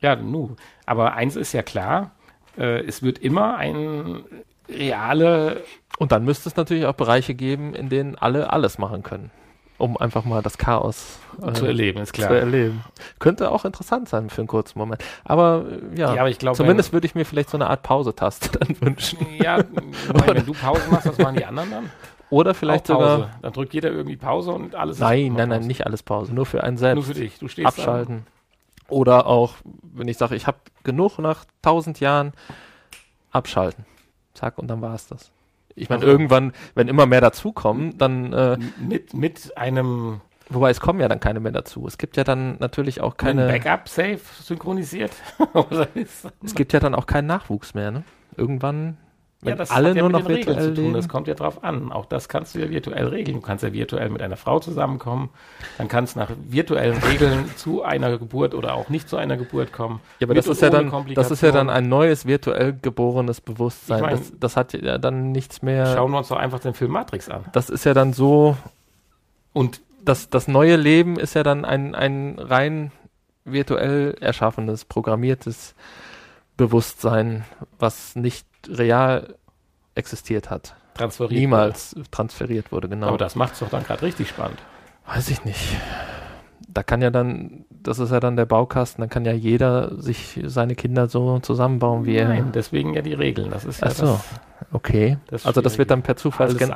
[0.00, 0.56] Ja, nu.
[0.86, 2.12] Aber eins ist ja klar,
[2.56, 4.22] äh, es wird immer ein
[4.68, 5.62] reale,
[5.98, 9.30] Und dann müsste es natürlich auch Bereiche geben, in denen alle alles machen können,
[9.78, 12.28] um einfach mal das Chaos äh, zu erleben, ist klar.
[12.28, 12.84] zu erleben.
[13.18, 15.02] Könnte auch interessant sein für einen kurzen Moment.
[15.24, 15.64] Aber
[15.96, 18.80] ja, Ja, aber ich glaube, zumindest würde ich mir vielleicht so eine Art Pausetaste dann
[18.80, 19.26] wünschen.
[19.42, 19.58] Ja,
[20.08, 21.90] wobei, wenn du Pause machst, was machen die anderen dann?
[22.30, 23.30] Oder vielleicht sogar.
[23.42, 26.34] Dann drückt jeder irgendwie Pause und alles Nein, nein, nein, nicht alles Pause.
[26.34, 26.96] Nur für einen selbst.
[26.96, 27.38] Nur für dich.
[27.38, 28.26] Du stehst abschalten.
[28.88, 32.32] Oder auch, wenn ich sage, ich habe genug nach tausend Jahren,
[33.30, 33.84] abschalten.
[34.34, 35.30] Zack, und dann war es das.
[35.74, 38.58] Ich meine, Also- irgendwann, wenn immer mehr dazukommen, dann, äh, da.
[38.78, 41.86] Mit, mit einem wobei es kommen ja dann keine mehr dazu.
[41.86, 45.12] Es gibt ja dann natürlich auch keine Backup-Safe synchronisiert.
[46.42, 48.04] Es gibt ja dann auch keinen Nachwuchs mehr, ne?
[48.36, 48.96] Irgendwann,
[49.40, 50.92] wenn ja, das alle hat ja nur mit noch den Regeln virtuell zu tun.
[50.94, 51.92] Das kommt ja drauf an.
[51.92, 53.36] Auch das kannst du ja virtuell regeln.
[53.36, 55.30] Du kannst ja virtuell mit einer Frau zusammenkommen.
[55.78, 60.00] Dann kannst nach virtuellen Regeln zu einer Geburt oder auch nicht zu einer Geburt kommen.
[60.18, 63.40] Ja, aber Mit das ist ja dann, das ist ja dann ein neues virtuell geborenes
[63.40, 63.98] Bewusstsein.
[63.98, 65.86] Ich mein- das, das hat ja dann nichts mehr.
[65.94, 67.44] Schauen wir uns doch einfach den Film Matrix an.
[67.52, 68.56] Das ist ja dann so,
[69.52, 72.90] Und das, das neue Leben ist ja dann ein, ein rein
[73.44, 75.74] virtuell erschaffenes, programmiertes
[76.56, 77.44] Bewusstsein,
[77.78, 79.34] was nicht real
[79.94, 80.74] existiert hat.
[80.94, 81.38] transferiert.
[81.40, 83.08] Niemals transferiert wurde, genau.
[83.08, 84.58] Aber das macht es doch dann gerade richtig spannend.
[85.06, 85.76] Weiß ich nicht.
[86.68, 90.38] Da kann ja dann, das ist ja dann der Baukasten, da kann ja jeder sich
[90.44, 92.28] seine Kinder so zusammenbauen, wie er.
[92.28, 93.50] Nein, deswegen ja die Regeln.
[93.50, 94.06] Das ist ja Ach so.
[94.06, 94.24] das,
[94.70, 95.16] Okay.
[95.28, 96.16] das also das wird dann per,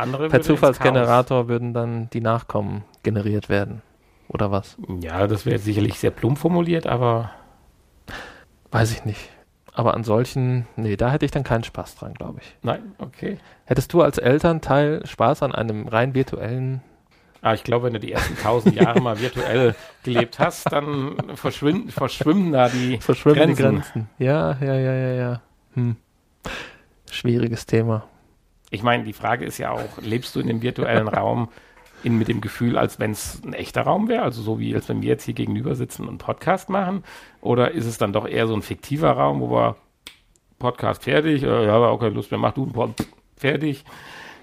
[0.01, 3.83] andere per Zufallsgenerator würden dann die Nachkommen generiert werden.
[4.29, 4.79] Oder was?
[5.01, 7.31] Ja, das wäre sicherlich sehr plump formuliert, aber
[8.71, 9.29] Weiß ich nicht.
[9.74, 12.56] Aber an solchen, nee, da hätte ich dann keinen Spaß dran, glaube ich.
[12.62, 13.38] nein, okay.
[13.64, 16.82] Hättest du als Elternteil Spaß an einem rein virtuellen
[17.40, 21.90] Aber ich glaube, wenn du die ersten tausend Jahre mal virtuell gelebt hast, dann verschwinden,
[21.90, 23.82] verschwimmen da die verschwimmende Grenzen.
[23.92, 24.08] Grenzen?
[24.18, 25.42] Ja, ja, ja, ja, ja.
[25.74, 25.96] Hm.
[27.11, 28.04] Schwieriges Thema.
[28.70, 31.48] Ich meine, die Frage ist ja auch, lebst du in dem virtuellen Raum
[32.03, 34.88] in, mit dem Gefühl, als wenn es ein echter Raum wäre, also so wie als
[34.88, 37.05] wenn wir jetzt hier gegenüber sitzen und Podcast machen?
[37.41, 39.77] Oder ist es dann doch eher so ein fiktiver Raum, wo wir
[40.59, 42.95] Podcast fertig, äh, ja, keine Lust mehr, mach du einen Pod
[43.37, 43.85] fertig?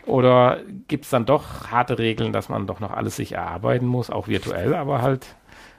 [0.05, 4.09] Oder gibt es dann doch harte Regeln, dass man doch noch alles sich erarbeiten muss,
[4.09, 5.35] auch virtuell, aber halt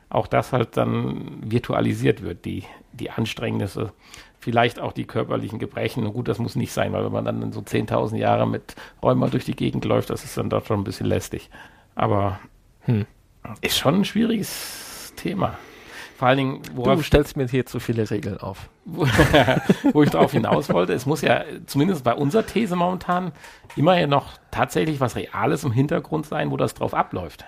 [0.08, 3.92] auch das halt dann virtualisiert wird, die, die Anstrengnisse,
[4.40, 6.04] vielleicht auch die körperlichen Gebrechen.
[6.06, 9.28] Und gut, das muss nicht sein, weil wenn man dann so 10.000 Jahre mit Rheuma
[9.28, 11.50] durch die Gegend läuft, das ist dann doch schon ein bisschen lästig.
[11.94, 12.40] Aber
[12.82, 13.06] Hm.
[13.60, 15.58] ist schon ein schwieriges Thema.
[16.16, 18.68] Vor allen Dingen, Du worauf stellst mir hier zu viele Regeln auf.
[18.84, 19.06] wo,
[19.92, 23.32] wo ich darauf hinaus wollte, es muss ja zumindest bei unserer These momentan
[23.76, 27.44] immer ja noch tatsächlich was Reales im Hintergrund sein, wo das drauf abläuft.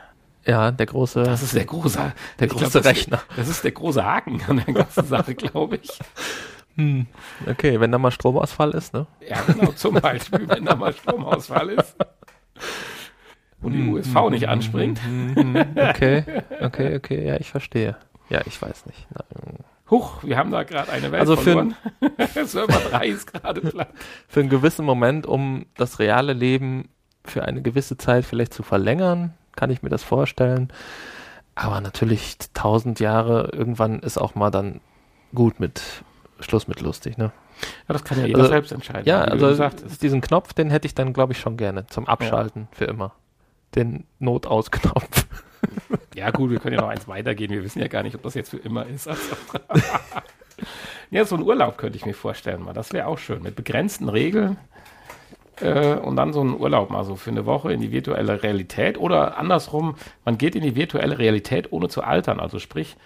[0.47, 3.23] Ja, der große, Das ist der große, der große glaub, das- Rechner.
[3.37, 5.91] Das ist der große Haken an der ganzen Sache, glaube ich.
[6.77, 7.07] Hm.
[7.47, 9.07] Okay, wenn da mal Stromausfall ist, ne?
[9.29, 11.97] Ja, genau, zum Beispiel, wenn da mal Stromausfall ist
[13.63, 15.01] und die USV nicht anspringt.
[15.07, 16.25] Mhm, Okay,
[16.61, 17.97] okay, okay, ja, ich verstehe.
[18.29, 19.07] Ja, ich weiß nicht.
[19.15, 19.25] Na,
[19.91, 21.77] Huch, wir haben da gerade eine Welt Also verloren.
[22.45, 23.91] Server 3 ist gerade platt.
[24.27, 26.89] Für einen gewissen Moment, um das reale Leben
[27.25, 30.73] für eine gewisse Zeit vielleicht zu verlängern, kann ich mir das vorstellen.
[31.55, 34.81] Aber natürlich tausend Jahre, irgendwann ist auch mal dann
[35.35, 35.83] gut mit
[36.43, 37.33] Schluss mit lustig, ne?
[37.89, 39.05] Ja, das kann ja jeder Also, selbst entscheiden.
[39.07, 42.69] Ja, also gesagt diesen Knopf, den hätte ich dann, glaube ich, schon gerne zum Abschalten
[42.73, 43.13] für immer.
[43.75, 45.27] Den Notausknopf.
[46.15, 47.51] Ja, gut, wir können ja noch eins weitergehen.
[47.51, 49.09] Wir wissen ja gar nicht, ob das jetzt für immer ist.
[49.09, 49.23] Also.
[51.11, 52.73] ja, so ein Urlaub könnte ich mir vorstellen, mal.
[52.73, 53.43] Das wäre auch schön.
[53.43, 54.59] Mit begrenzten Regeln
[55.61, 58.99] äh, und dann so ein Urlaub mal so für eine Woche in die virtuelle Realität.
[58.99, 62.41] Oder andersrum, man geht in die virtuelle Realität, ohne zu altern.
[62.41, 62.97] Also sprich,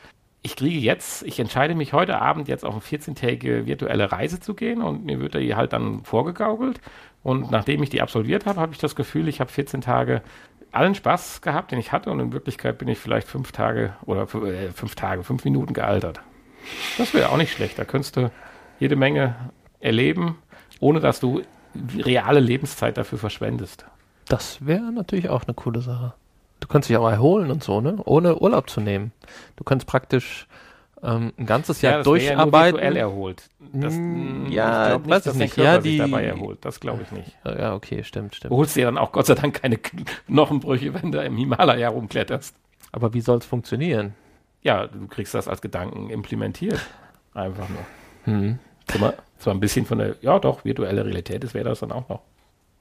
[0.46, 4.54] ich kriege jetzt, ich entscheide mich heute Abend jetzt auf eine 14-tägige virtuelle Reise zu
[4.54, 6.80] gehen und mir wird die halt dann vorgegaukelt.
[7.24, 10.22] Und nachdem ich die absolviert habe, habe ich das Gefühl, ich habe 14 Tage
[10.70, 12.12] allen Spaß gehabt, den ich hatte.
[12.12, 16.20] Und in Wirklichkeit bin ich vielleicht fünf Tage oder äh, fünf Tage, fünf Minuten gealtert.
[16.96, 17.76] Das wäre auch nicht schlecht.
[17.76, 18.30] Da könntest du
[18.78, 19.35] jede Menge
[19.80, 20.38] erleben,
[20.78, 21.42] ohne dass du
[21.98, 23.85] reale Lebenszeit dafür verschwendest.
[24.28, 26.14] Das wäre natürlich auch eine coole Sache.
[26.61, 27.97] Du könntest dich auch erholen und so, ne?
[28.05, 29.12] Ohne Urlaub zu nehmen.
[29.57, 30.47] Du könntest praktisch
[31.03, 32.75] ähm, ein ganzes Jahr das wäre ja nur durcharbeiten.
[32.77, 33.51] virtuell erholt.
[33.73, 35.57] Das, mh, ja, glaub weiß ich dass nicht.
[35.57, 36.59] Der Körper Ja, sich die- dabei erholt.
[36.64, 37.37] Das glaube ich nicht.
[37.45, 38.55] Ja, ja, okay, stimmt, Du stimmt.
[38.55, 39.77] holst dir dann auch Gott sei Dank keine
[40.27, 42.55] Knochenbrüche, wenn du im Himalaya rumkletterst.
[42.92, 44.14] Aber wie soll es funktionieren?
[44.62, 46.81] Ja, du kriegst das als Gedanken implementiert.
[47.35, 47.85] Einfach nur.
[48.25, 48.59] Hm.
[48.87, 52.09] Zwar, zwar ein bisschen von der, ja doch, virtuelle Realität, das wäre das dann auch
[52.09, 52.23] noch.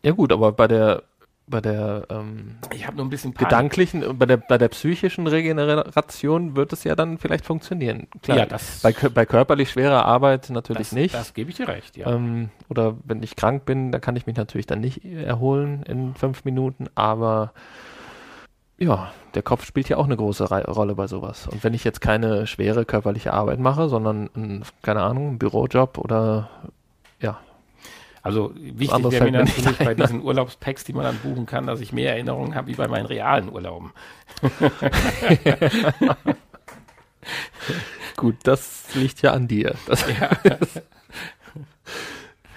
[0.04, 1.04] Ja gut, aber bei der
[1.48, 3.50] bei der ähm, Ich habe nur ein bisschen Panik.
[3.50, 8.08] gedanklichen, bei der bei der psychischen Regeneration wird es ja dann vielleicht funktionieren.
[8.24, 11.14] Klar, Ja, das- bei, bei körperlich schwerer Arbeit natürlich das, nicht.
[11.14, 12.08] Das gebe ich dir recht, ja.
[12.08, 16.16] Ähm, oder wenn ich krank bin, da kann ich mich natürlich dann nicht erholen in
[16.16, 17.54] fünf Minuten, aber
[18.78, 21.48] ja, der Kopf spielt ja auch eine große Rei- Rolle bei sowas.
[21.48, 25.98] Und wenn ich jetzt keine schwere körperliche Arbeit mache, sondern, ein, keine Ahnung, einen Bürojob
[25.98, 26.50] oder
[27.22, 27.38] ja,
[28.26, 31.94] Also wichtig wäre mir natürlich bei diesen Urlaubspacks, die man dann buchen kann, dass ich
[31.94, 33.94] mehr Erinnerungen habe wie bei meinen realen Urlauben.
[38.18, 39.76] Gut, das liegt ja an dir.
[40.20, 40.30] Ja.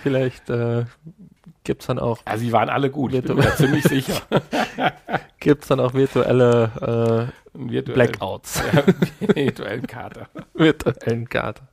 [0.03, 0.85] vielleicht äh,
[1.65, 3.57] gibt's dann auch Also die waren alle gut, ich bin mir Virtuell.
[3.81, 4.23] ziemlich sicher.
[5.41, 8.85] gibt's dann auch virtuelle äh, virtuellen- Blackouts, Ja,
[9.35, 10.29] virtuellen Kater.
[10.55, 11.69] virtuellen Kater.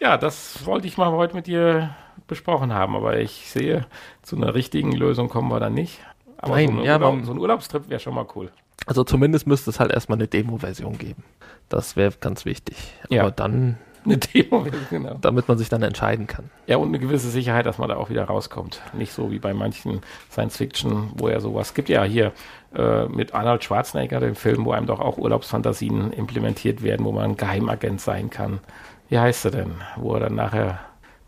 [0.00, 1.94] Ja, das wollte ich mal heute mit dir
[2.26, 3.86] besprochen haben, aber ich sehe,
[4.22, 6.00] zu einer richtigen Lösung kommen wir dann nicht.
[6.38, 8.50] Aber Nein, so, ja, Urlaub, so ein Urlaubstrip wäre schon mal cool.
[8.86, 11.24] Also zumindest müsste es halt erstmal eine Demo-Version geben.
[11.68, 12.76] Das wäre ganz wichtig.
[13.08, 13.22] Ja.
[13.22, 15.16] Aber dann, Eine Demo, genau.
[15.20, 16.50] damit man sich dann entscheiden kann.
[16.66, 18.82] Ja, und eine gewisse Sicherheit, dass man da auch wieder rauskommt.
[18.92, 21.88] Nicht so wie bei manchen Science-Fiction, wo ja sowas gibt.
[21.88, 22.32] Ja, hier
[22.74, 27.30] äh, mit Arnold Schwarzenegger, dem Film, wo einem doch auch Urlaubsfantasien implementiert werden, wo man
[27.30, 28.60] ein Geheimagent sein kann.
[29.08, 29.70] Wie heißt er denn?
[29.96, 30.80] Wo er dann nachher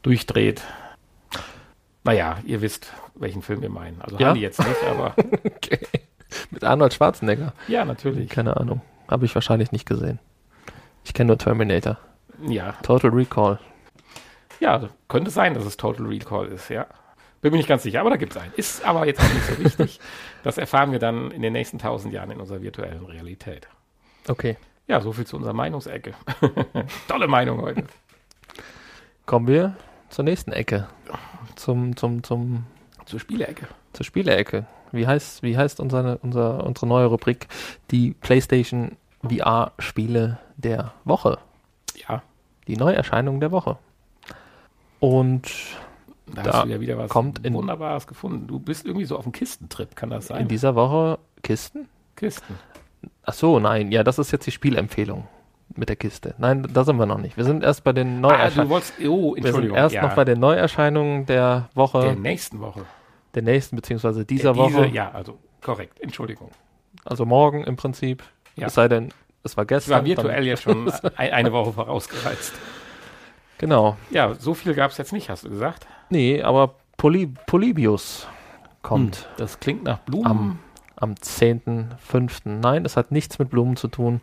[0.03, 0.63] durchdreht.
[2.07, 4.01] Naja, ihr wisst, welchen Film wir meinen.
[4.01, 4.29] Also Ja?
[4.29, 5.15] haben die jetzt nicht, aber
[5.45, 5.81] Okay.
[6.51, 7.53] Mit Arnold Schwarzenegger.
[7.69, 8.29] ja, natürlich.
[8.31, 8.81] Keine Ahnung.
[9.09, 10.19] Habe ich wahrscheinlich nicht gesehen.
[11.05, 11.99] Ich kenne nur Terminator.
[12.47, 13.59] Ja, Total Recall.
[14.61, 16.87] ja, könnte sein, dass es Total Recall ist, ja.
[17.43, 18.53] Bin mir nicht ganz sicher, aber da gibt es einen.
[18.57, 20.01] Ist aber jetzt auch nicht so wichtig.
[20.43, 23.67] Das erfahren wir dann in den nächsten tausend Jahren in unserer virtuellen Realität.
[24.29, 24.57] Okay.
[24.87, 26.15] Ja, so viel zu unserer Meinungsecke.
[27.09, 27.83] Tolle Meinung heute.
[29.25, 29.75] Kommen wir
[30.11, 30.87] zur nächsten Ecke.
[31.57, 32.65] Zum, zum, zum,
[33.07, 33.67] Zur Spielecke.
[33.93, 34.67] zur Spielecke.
[34.93, 37.49] Wie heißt, wie heißt unsere, unser, unsere neue Rubrik?
[37.91, 38.97] Die PlayStation
[39.29, 41.39] VR-Spiele der Woche.
[42.09, 42.23] Ja,
[42.69, 43.79] Die Neuerscheinung der Woche.
[45.01, 45.51] Und
[46.27, 48.47] da, Da hast du ja wieder was kommt in- Wunderbares gefunden.
[48.47, 50.43] Du bist irgendwie so auf dem Kistentrip, kann das sein?
[50.43, 51.89] in dieser Woche Kisten?
[52.17, 52.59] Kisten.
[53.23, 53.93] Ach so, nein.
[53.93, 55.27] Ja, das ist jetzt die Spielempfehlung
[55.79, 56.35] mit der Kiste.
[56.39, 57.37] Nein, da sind wir noch nicht.
[57.37, 58.71] Wir sind erst bei den Ah, Neuerscheinungen.
[58.71, 62.61] wolltest, oh, wir sind erst ja, noch bei den Neuerscheinungen der Woche, der der, nächsten
[62.61, 62.85] Woche.
[63.35, 64.87] nächsten beziehungsweise dieser diese, Woche.
[64.89, 66.01] Ja, also korrekt.
[66.01, 66.51] Entschuldigung.
[67.05, 68.23] Also morgen im Prinzip.
[68.57, 68.69] Ja.
[68.69, 69.13] Es sei denn,
[69.43, 69.95] es war gestern.
[69.95, 72.55] war virtuell jetzt schon ein, eine Woche vorausgereizt.
[73.59, 73.97] Genau.
[74.11, 75.87] Ja, so viel gab es jetzt nicht, hast du gesagt.
[76.11, 78.27] Nee, aber Poly Polybius
[78.83, 80.27] kommt Das klingt nach Blumen.
[80.27, 80.59] am,
[80.97, 82.49] am 10.05.
[82.49, 84.21] Nein, es hat nichts mit Blumen zu tun.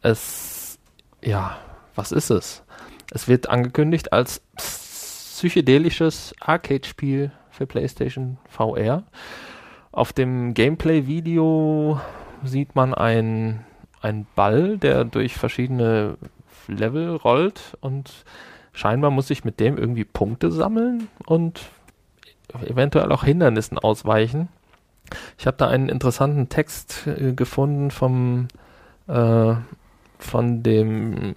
[0.00, 0.51] Es,
[1.22, 1.58] ja,
[1.94, 2.62] was ist es?
[3.10, 9.04] Es wird angekündigt als psychedelisches Arcade-Spiel für PlayStation VR.
[9.90, 12.00] Auf dem Gameplay-Video
[12.44, 13.64] sieht man einen
[14.34, 16.16] Ball, der durch verschiedene
[16.68, 18.24] Level rollt und
[18.72, 21.60] scheinbar muss ich mit dem irgendwie Punkte sammeln und
[22.64, 24.48] eventuell auch Hindernissen ausweichen.
[25.38, 28.48] Ich habe da einen interessanten Text äh, gefunden vom
[29.08, 29.54] äh,
[30.22, 31.34] von dem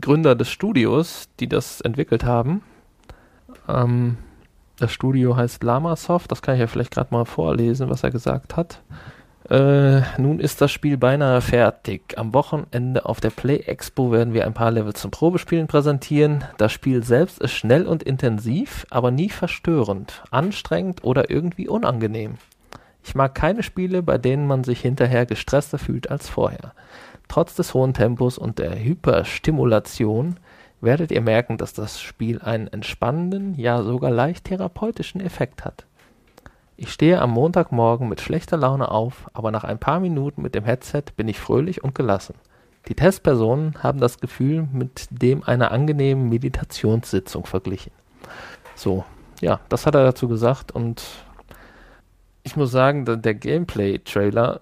[0.00, 2.62] Gründer des Studios, die das entwickelt haben.
[3.68, 4.18] Ähm,
[4.78, 8.56] das Studio heißt Lamasoft, das kann ich ja vielleicht gerade mal vorlesen, was er gesagt
[8.56, 8.80] hat.
[9.50, 12.18] Äh, nun ist das Spiel beinahe fertig.
[12.18, 16.44] Am Wochenende auf der Play Expo werden wir ein paar Level zum Probespielen präsentieren.
[16.58, 22.34] Das Spiel selbst ist schnell und intensiv, aber nie verstörend, anstrengend oder irgendwie unangenehm.
[23.02, 26.74] Ich mag keine Spiele, bei denen man sich hinterher gestresster fühlt als vorher.
[27.28, 30.38] Trotz des hohen Tempos und der Hyperstimulation
[30.80, 35.86] werdet ihr merken, dass das Spiel einen entspannenden, ja sogar leicht therapeutischen Effekt hat.
[36.76, 40.64] Ich stehe am Montagmorgen mit schlechter Laune auf, aber nach ein paar Minuten mit dem
[40.64, 42.34] Headset bin ich fröhlich und gelassen.
[42.86, 47.92] Die Testpersonen haben das Gefühl mit dem einer angenehmen Meditationssitzung verglichen.
[48.76, 49.04] So,
[49.40, 51.02] ja, das hat er dazu gesagt und
[52.44, 54.60] ich muss sagen, der, Gameplay-Trailer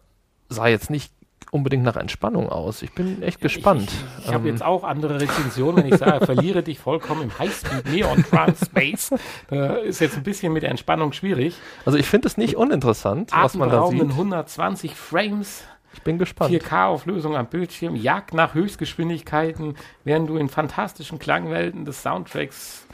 [0.49, 1.13] sah jetzt nicht
[1.51, 2.83] unbedingt nach Entspannung aus.
[2.83, 3.91] Ich bin echt gespannt.
[3.91, 7.23] Ich, ich, ich habe Ähm, jetzt auch andere Rezensionen, wenn ich sage, verliere dich vollkommen
[7.23, 9.11] im Highspeed Neon Trance Space.
[9.49, 11.57] Da ist jetzt ein bisschen mit der Entspannung schwierig.
[11.85, 14.01] also ich finde es nicht uninteressant, was man da sieht.
[14.03, 16.53] 120 Frames, Ich bin gespannt.
[16.53, 22.87] 4K-Auflösung am Bildschirm, Jagd nach Höchstgeschwindigkeiten, während du in fantastischen Klangwelten des Soundtracks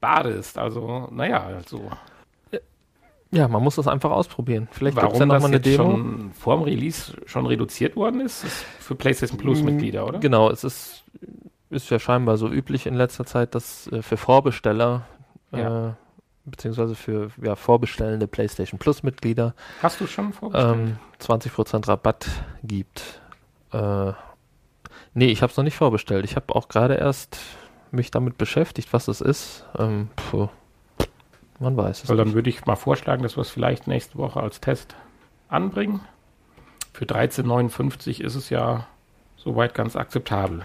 [0.00, 0.58] badest.
[0.58, 1.90] Also, naja, also
[3.30, 4.68] Ja, man muss das einfach ausprobieren.
[4.70, 5.76] Vielleicht gibt es ja noch das mal eine Demo.
[5.76, 10.18] schon vorm Release schon reduziert worden ist, ist für PlayStation Plus Mitglieder, oder?
[10.18, 11.04] Genau, es ist,
[11.68, 15.06] ist ja scheinbar so üblich in letzter Zeit, dass äh, für Vorbesteller
[15.52, 15.88] Ja.
[15.88, 15.92] äh,
[16.46, 20.74] beziehungsweise für ja, vorbestellende PlayStation Plus Mitglieder Hast du schon vorgestellt?
[20.76, 22.26] ähm, 20% Rabatt
[22.62, 23.20] gibt.
[23.72, 24.12] Äh,
[25.12, 26.24] nee, ich habe es noch nicht vorbestellt.
[26.24, 27.38] Ich habe auch gerade erst
[27.90, 29.66] mich damit beschäftigt, was es ist.
[29.78, 30.48] Ähm, puh,
[31.58, 34.40] man weiß es Weil dann würde ich mal vorschlagen, dass wir es vielleicht nächste Woche
[34.40, 34.96] als Test
[35.48, 36.00] anbringen.
[36.92, 38.86] Für 13,59 ist es ja
[39.36, 40.64] soweit ganz akzeptabel.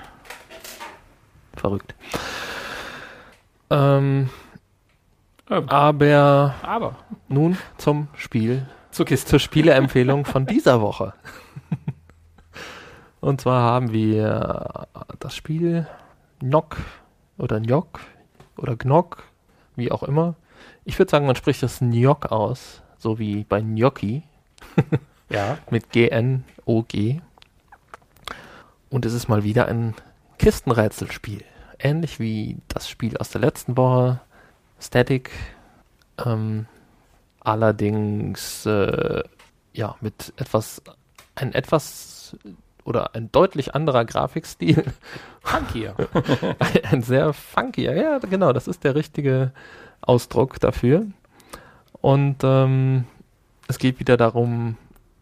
[1.55, 1.95] Verrückt.
[3.69, 4.29] Ähm,
[5.49, 6.95] Ähm, aber, aber
[7.27, 9.29] nun zum Spiel, zur, Kiste.
[9.29, 11.13] zur Spieleempfehlung von dieser Woche.
[13.21, 14.87] Und zwar haben wir
[15.19, 15.87] das Spiel
[16.41, 16.77] Nock
[17.37, 17.99] oder Njok
[18.57, 19.23] oder Gnock,
[19.75, 20.35] wie auch immer.
[20.85, 24.23] Ich würde sagen, man spricht das Njok aus, so wie bei Gnocchi.
[25.29, 25.57] ja.
[25.69, 27.21] Mit G-N-O-G.
[28.89, 29.95] Und es ist mal wieder ein
[30.37, 31.43] Kistenrätselspiel.
[31.79, 34.19] Ähnlich wie das Spiel aus der letzten Woche,
[34.79, 35.31] Static.
[36.23, 36.67] Ähm,
[37.39, 39.23] allerdings äh,
[39.73, 40.81] ja mit etwas
[41.35, 42.37] ein etwas
[42.83, 44.83] oder ein deutlich anderer Grafikstil.
[45.41, 45.95] Funkier.
[46.59, 49.51] ein, ein sehr funkier, ja genau, das ist der richtige
[50.07, 51.05] Ausdruck dafür.
[52.01, 53.05] Und ähm,
[53.67, 54.77] es geht wieder darum,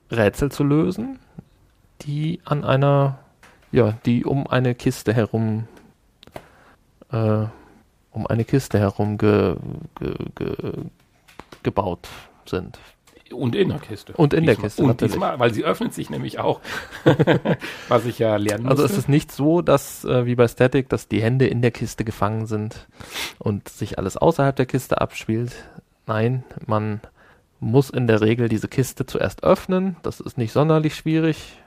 [0.09, 1.19] Rätsel zu lösen,
[2.01, 3.19] die an einer,
[3.71, 5.67] ja, die um eine Kiste herum,
[7.11, 7.45] äh,
[8.11, 9.55] um eine Kiste herum ge,
[9.99, 10.73] ge, ge,
[11.63, 12.09] gebaut
[12.45, 12.79] sind.
[13.33, 14.13] Und in der Kiste.
[14.13, 14.55] Und in diesmal.
[14.55, 15.13] der Kiste, Und natürlich.
[15.13, 16.61] diesmal, weil sie öffnet sich nämlich auch,
[17.87, 18.83] was ich ja lernen musste.
[18.83, 21.71] Also es ist nicht so, dass äh, wie bei Static, dass die Hände in der
[21.71, 22.87] Kiste gefangen sind
[23.39, 25.53] und sich alles außerhalb der Kiste abspielt.
[26.07, 27.01] Nein, man
[27.59, 29.95] muss in der Regel diese Kiste zuerst öffnen.
[30.03, 31.57] Das ist nicht sonderlich schwierig,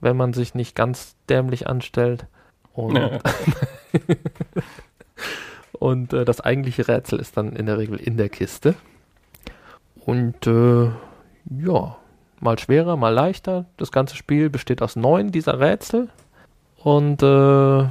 [0.00, 2.26] wenn man sich nicht ganz dämlich anstellt.
[2.72, 2.98] Und,
[5.72, 8.74] und äh, das eigentliche Rätsel ist dann in der Regel in der Kiste.
[10.04, 10.90] Und äh,
[11.50, 11.96] ja,
[12.40, 13.66] mal schwerer, mal leichter.
[13.76, 16.08] Das ganze Spiel besteht aus neun dieser Rätsel.
[16.76, 17.88] Und äh,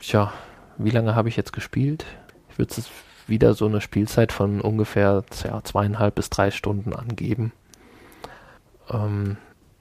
[0.00, 0.32] tja,
[0.78, 2.04] wie lange habe ich jetzt gespielt?
[2.50, 2.90] Ich würde es
[3.26, 7.52] wieder so eine Spielzeit von ungefähr ja, zweieinhalb bis drei Stunden angeben.
[8.90, 9.36] Ähm,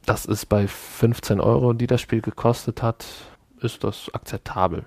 [0.06, 3.06] das ist bei 15 Euro, die das Spiel gekostet hat,
[3.60, 4.86] ist das akzeptabel.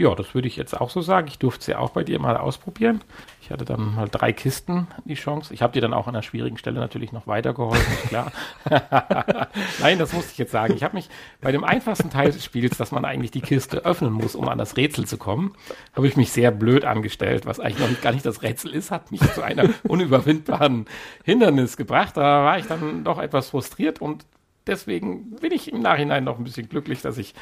[0.00, 1.28] Ja, das würde ich jetzt auch so sagen.
[1.28, 3.02] Ich durfte es ja auch bei dir mal ausprobieren.
[3.42, 5.52] Ich hatte dann mal drei Kisten die Chance.
[5.52, 8.32] Ich habe dir dann auch an einer schwierigen Stelle natürlich noch weitergeholfen, klar.
[9.80, 10.72] Nein, das musste ich jetzt sagen.
[10.74, 11.10] Ich habe mich
[11.42, 14.56] bei dem einfachsten Teil des Spiels, dass man eigentlich die Kiste öffnen muss, um an
[14.56, 15.52] das Rätsel zu kommen,
[15.94, 19.12] habe ich mich sehr blöd angestellt, was eigentlich noch gar nicht das Rätsel ist, hat
[19.12, 20.86] mich zu einer unüberwindbaren
[21.24, 22.16] Hindernis gebracht.
[22.16, 24.24] Da war ich dann doch etwas frustriert und
[24.66, 27.34] deswegen bin ich im Nachhinein noch ein bisschen glücklich, dass ich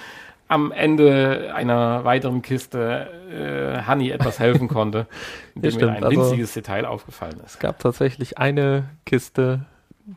[0.49, 5.07] am Ende einer weiteren Kiste äh, Honey etwas helfen konnte,
[5.55, 7.55] indem stimmt, mir ein also- winziges Detail aufgefallen ist.
[7.55, 9.67] Es gab tatsächlich eine Kiste,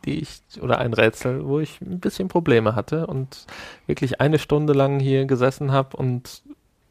[0.04, 3.46] die ich, oder ein Rätsel, wo ich ein bisschen Probleme hatte und
[3.86, 6.42] wirklich eine Stunde lang hier gesessen habe und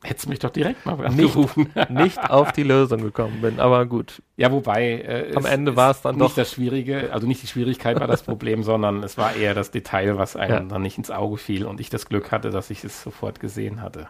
[0.03, 1.05] Hättest mich doch direkt mal Nicht.
[1.35, 1.69] angerufen.
[1.89, 3.59] nicht auf die Lösung gekommen bin.
[3.59, 7.27] Aber gut, ja, wobei äh, Am Ende war es dann nicht doch- das Schwierige, also
[7.27, 10.59] nicht die Schwierigkeit war das Problem, sondern es war eher das Detail, was einem Ja.
[10.61, 13.81] dann nicht ins Auge fiel und ich das Glück hatte, dass ich es sofort gesehen
[13.81, 14.07] hatte.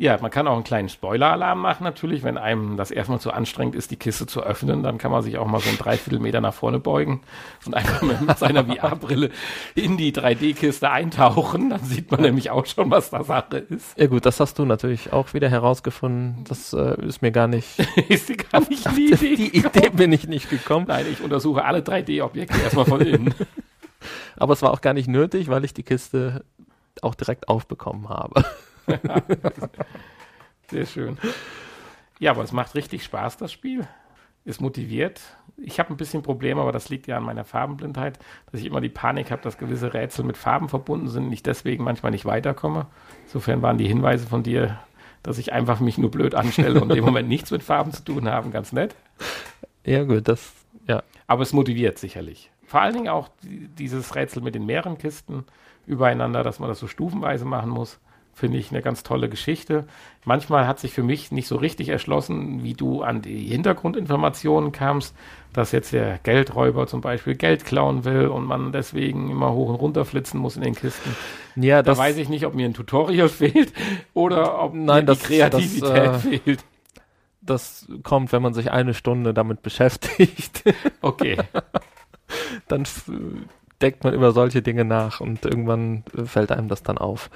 [0.00, 3.74] Ja, man kann auch einen kleinen Spoiler-Alarm machen natürlich, wenn einem das erstmal zu anstrengend
[3.74, 6.54] ist, die Kiste zu öffnen, dann kann man sich auch mal so ein Dreiviertelmeter nach
[6.54, 7.20] vorne beugen
[7.66, 9.28] und einfach mit, seiner VR-Brille
[9.74, 11.68] in die 3D-Kiste eintauchen.
[11.68, 13.98] Dann sieht man nämlich auch schon, was da Sache ist.
[13.98, 16.44] ja gut, das hast du natürlich auch wieder herausgefunden.
[16.48, 17.78] Das äh, ist mir gar nicht,
[18.08, 19.36] ist dir gar nicht die Idee.
[19.36, 20.86] die Idee bin ich nicht gekommen.
[20.88, 23.34] Nein, ich untersuche alle 3D-Objekte erstmal von innen.
[24.36, 26.44] Aber es war auch gar nicht nötig, weil ich die Kiste
[27.02, 28.44] auch direkt aufbekommen habe.
[30.70, 31.18] Sehr schön.
[32.18, 33.86] Ja, aber es macht richtig Spaß, das Spiel.
[34.44, 35.20] Ist motiviert.
[35.56, 38.18] Ich habe ein bisschen Probleme, aber das liegt ja an meiner Farbenblindheit,
[38.50, 41.42] dass ich immer die Panik habe, dass gewisse Rätsel mit Farben verbunden sind und ich
[41.42, 42.86] deswegen manchmal nicht weiterkomme.
[43.26, 44.78] Insofern waren die Hinweise von dir,
[45.22, 48.28] dass ich einfach mich nur blöd anstelle und im Moment nichts mit Farben zu tun
[48.28, 48.94] haben, ganz nett.
[49.84, 50.52] Ja gut, das,
[50.86, 51.02] ja.
[51.26, 52.50] Aber es motiviert sicherlich.
[52.64, 55.44] Vor allen Dingen auch die- dieses Rätsel mit den mehreren Kisten
[55.86, 57.98] übereinander, dass man das so stufenweise machen muss,
[58.34, 59.84] finde ich eine ganz tolle Geschichte.
[60.24, 65.14] Manchmal hat sich für mich nicht so richtig erschlossen, wie du an die Hintergrundinformationen kamst,
[65.52, 69.74] dass jetzt der Geldräuber zum Beispiel Geld klauen will und man deswegen immer hoch und
[69.76, 71.14] runter flitzen muss in den Kisten.
[71.56, 73.72] Ja, Da weiß ich nicht, ob mir ein Tutorial fehlt
[74.14, 76.64] oder ob Nein, mir das- die Kreativität das, äh, fehlt.
[77.42, 80.62] das kommt, wenn man sich eine Stunde damit beschäftigt.
[81.02, 81.36] Okay.
[82.68, 82.84] dann
[83.82, 87.30] denkt man über solche Dinge nach und irgendwann äh, fällt einem das dann auf.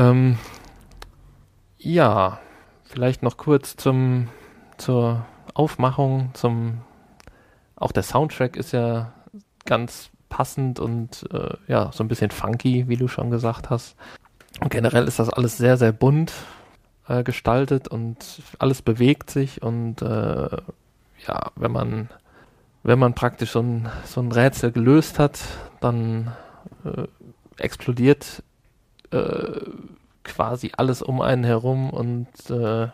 [0.00, 0.38] Ähm,
[1.76, 2.38] ja,
[2.84, 4.28] vielleicht noch kurz zum
[4.78, 6.80] zur Aufmachung, zum
[7.76, 9.12] auch der Soundtrack ist ja
[9.66, 13.94] ganz passend und äh, ja, so ein bisschen funky, wie du schon gesagt hast.
[14.60, 16.32] Und generell ist das alles sehr, sehr bunt
[17.06, 20.48] äh, gestaltet und alles bewegt sich und äh,
[21.26, 22.08] ja, wenn man
[22.82, 25.40] wenn man praktisch so ein, so ein Rätsel gelöst hat,
[25.82, 26.32] dann
[26.86, 27.06] äh,
[27.58, 28.42] explodiert
[29.10, 29.60] äh,
[30.24, 32.88] quasi alles um einen herum und äh,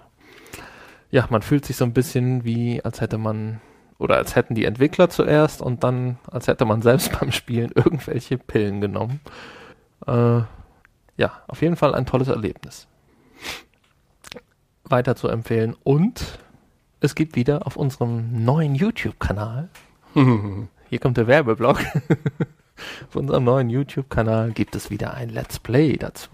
[1.11, 3.61] ja, man fühlt sich so ein bisschen wie, als hätte man,
[3.99, 8.39] oder als hätten die Entwickler zuerst und dann, als hätte man selbst beim Spielen irgendwelche
[8.39, 9.21] Pillen genommen.
[10.07, 10.41] Äh,
[11.17, 12.87] ja, auf jeden Fall ein tolles Erlebnis.
[14.85, 15.75] Weiter zu empfehlen.
[15.83, 16.39] Und
[17.01, 19.69] es gibt wieder auf unserem neuen YouTube-Kanal,
[20.89, 21.79] hier kommt der Werbeblock,
[23.09, 26.31] auf unserem neuen YouTube-Kanal gibt es wieder ein Let's Play dazu.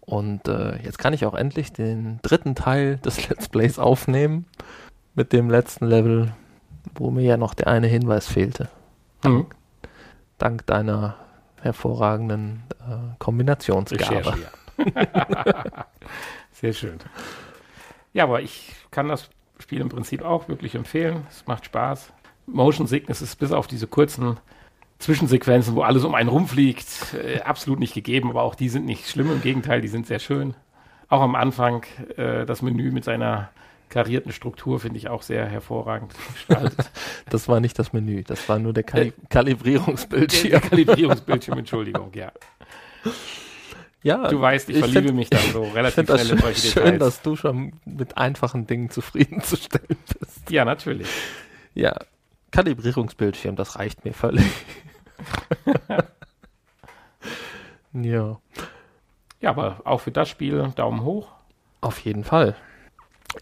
[0.00, 4.46] Und äh, jetzt kann ich auch endlich den dritten Teil des Let's Plays aufnehmen
[5.14, 6.32] mit dem letzten Level,
[6.94, 8.68] wo mir ja noch der eine Hinweis fehlte.
[9.24, 9.46] Mhm.
[10.38, 11.16] Dank deiner
[11.60, 14.34] hervorragenden äh, Kombinationsgabe.
[14.84, 14.84] Ja.
[16.52, 16.98] Sehr schön.
[18.12, 21.26] Ja, aber ich kann das Spiel im Prinzip auch wirklich empfehlen.
[21.30, 22.12] Es macht Spaß.
[22.46, 24.38] Motion Sickness ist bis auf diese kurzen
[25.02, 29.08] Zwischensequenzen, wo alles um einen rumfliegt, äh, absolut nicht gegeben, aber auch die sind nicht
[29.08, 30.54] schlimm, im Gegenteil, die sind sehr schön.
[31.08, 31.84] Auch am Anfang
[32.16, 33.50] äh, das Menü mit seiner
[33.90, 36.90] karierten Struktur finde ich auch sehr hervorragend gestaltet.
[37.28, 40.50] Das war nicht das Menü, das war nur der Kali Äh, Kalibrierungsbildschirm.
[40.50, 42.32] Der Kalibrierungsbildschirm, Entschuldigung, ja.
[44.02, 46.38] Ja, Du weißt, ich, ich verliebe find- mich dann so relativ das schnell in schön,
[46.40, 46.98] solche schön, Details.
[46.98, 50.50] dass du schon mit einfachen Dingen zufriedenzustellen bist.
[50.50, 51.08] ja, natürlich.
[51.74, 51.94] Ja,
[52.50, 54.44] Kalibrierungsbildschirm, das reicht mir völlig.
[57.92, 58.36] ja,
[59.40, 61.28] Ja, aber auch für das Spiel Daumen hoch.
[61.80, 62.54] auf jeden Fall.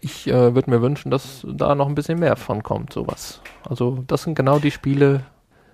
[0.01, 3.41] Ich äh, würde mir wünschen, dass da noch ein bisschen mehr von kommt, sowas.
[3.69, 5.25] Also, das sind genau die Spiele,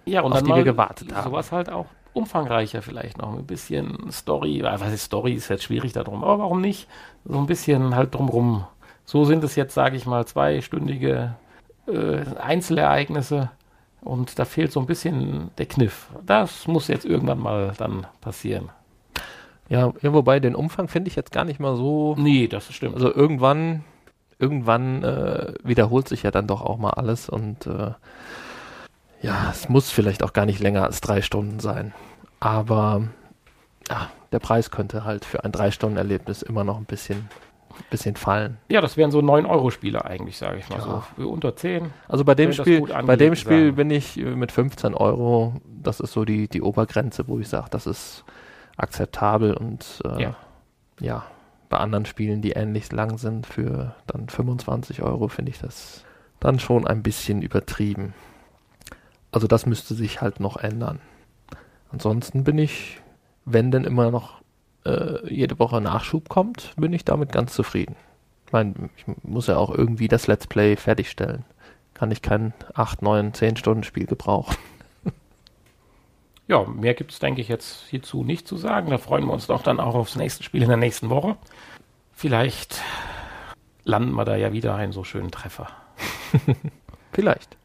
[0.06, 1.24] Ja, Auf die wir gewartet haben.
[1.30, 3.38] sowas halt auch umfangreicher vielleicht noch.
[3.38, 6.88] Ein bisschen Story, äh, was ist Story, ist jetzt schwierig darum, aber warum nicht?
[7.26, 8.66] So ein bisschen halt drumrum.
[9.06, 11.36] So sind es jetzt, sage ich mal, zweistündige
[11.88, 13.52] äh, Einzelereignisse
[14.08, 16.08] und da fehlt so ein bisschen der Kniff.
[16.26, 18.70] Das muss jetzt irgendwann mal dann passieren.
[19.70, 22.96] ja, ja wobei den Umfang finde ich jetzt gar nicht mal so Nee, das stimmt.
[22.96, 23.84] Also irgendwann,
[24.40, 27.92] irgendwann äh, wiederholt sich ja dann doch auch mal alles und äh,
[29.22, 31.94] ja, es muss vielleicht auch gar nicht länger als drei Stunden sein.
[32.40, 33.08] Aber
[33.90, 37.30] ja, der Preis könnte halt für ein Drei-Stunden-Erlebnis immer noch ein bisschen,
[37.90, 38.58] bisschen fallen.
[38.70, 40.84] Ja, das wären so 9-Euro-Spiele eigentlich, sage ich mal Ja.
[40.84, 41.04] so.
[41.16, 41.92] Für unter 10.
[42.08, 46.14] Also bei dem Spiel, bei dem Spiel bin ich äh, mit 15 Euro, das ist
[46.14, 48.24] so die, die Obergrenze, wo ich sage, das ist
[48.78, 50.36] akzeptabel und äh, Ja.
[51.00, 51.24] ja,
[51.70, 56.04] bei anderen Spielen, die ähnlich lang sind, für dann 25 Euro finde ich das
[56.40, 58.14] dann schon ein bisschen übertrieben.
[59.32, 61.00] Also das müsste sich halt noch ändern.
[61.92, 63.02] Ansonsten bin ich,
[63.46, 64.42] wenn denn immer noch
[64.88, 67.96] äh, jede Woche Nachschub kommt, bin ich damit ganz zufrieden.
[68.46, 71.44] Ich meine, ich muss ja auch irgendwie das Let's Play fertigstellen.
[71.94, 74.56] Kann ich kein 8, 9, 10 Stunden Spiel gebrauchen.
[76.50, 78.90] Ja, mehr gibt es, denke ich, jetzt hierzu nicht zu sagen.
[78.90, 81.36] Da freuen wir uns doch dann auch aufs nächste Spiel in der nächsten Woche.
[82.14, 82.82] Vielleicht
[83.84, 85.68] landen wir da ja wieder einen so schönen Treffer.
[87.12, 87.58] Vielleicht.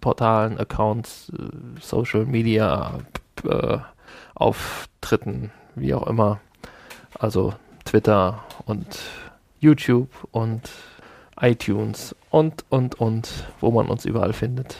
[0.00, 3.00] Portalen, Accounts, äh, Social Media,
[3.44, 3.78] äh,
[4.36, 6.38] Auftritten, wie auch immer.
[7.18, 7.52] Also
[7.84, 8.86] Twitter und
[9.58, 10.70] YouTube und
[11.40, 13.28] iTunes und, und, und,
[13.60, 14.76] wo man uns überall findet.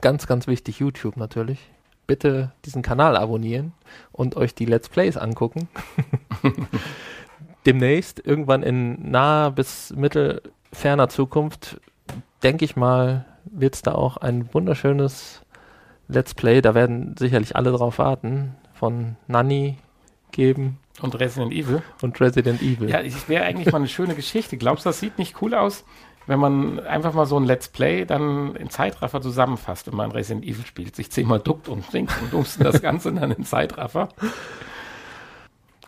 [0.00, 1.71] Ganz, ganz wichtig, YouTube natürlich.
[2.06, 3.72] Bitte diesen Kanal abonnieren
[4.10, 5.68] und euch die Let's Plays angucken.
[7.66, 11.80] Demnächst, irgendwann in naher bis mittelferner Zukunft,
[12.42, 15.42] denke ich mal, wird es da auch ein wunderschönes
[16.08, 19.78] Let's Play, da werden sicherlich alle drauf warten, von Nanny
[20.32, 21.82] geben Und Resident Evil.
[22.00, 22.90] und Resident Evil.
[22.90, 24.56] Ja, es wäre eigentlich mal eine schöne Geschichte.
[24.56, 25.84] Glaubst du, das sieht nicht cool aus,
[26.26, 30.44] wenn man einfach mal so ein Let's Play dann in Zeitraffer zusammenfasst und man Resident
[30.44, 34.08] Evil spielt, sich zehnmal duckt und singt und dummst das Ganze dann in Zeitraffer?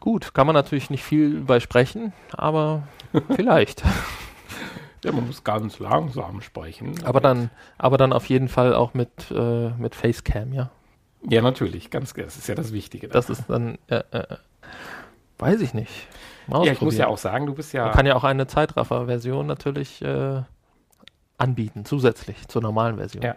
[0.01, 2.83] Gut, kann man natürlich nicht viel bei sprechen, aber
[3.35, 3.83] vielleicht.
[5.05, 7.05] Ja, man muss ganz langsam sprechen.
[7.05, 10.71] aber dann, aber dann auf jeden Fall auch mit, äh, mit Facecam, ja.
[11.29, 13.09] Ja, natürlich, ganz, das ist ja das Wichtige.
[13.09, 14.37] Das ist dann, äh, äh,
[15.39, 16.09] weiß ich nicht.
[16.49, 17.85] Ja, ich muss ja auch sagen, du bist ja.
[17.87, 20.43] Man kann ja auch eine Zeitraffer-Version natürlich äh,
[21.39, 23.23] anbieten, zusätzlich zur normalen Version.
[23.23, 23.37] Ja.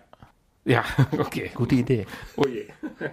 [0.65, 0.83] Ja,
[1.17, 1.49] okay.
[1.55, 2.05] Gute Idee.
[2.35, 2.67] Oh je.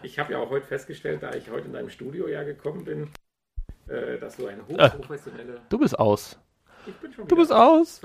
[0.00, 3.08] Ich habe ja auch heute festgestellt, da ich heute in deinem Studio ja gekommen bin,
[3.88, 5.60] äh, dass du eine hochprofessionelle.
[5.68, 6.38] Du bist aus.
[6.86, 8.00] Ich bin schon Du bist aus.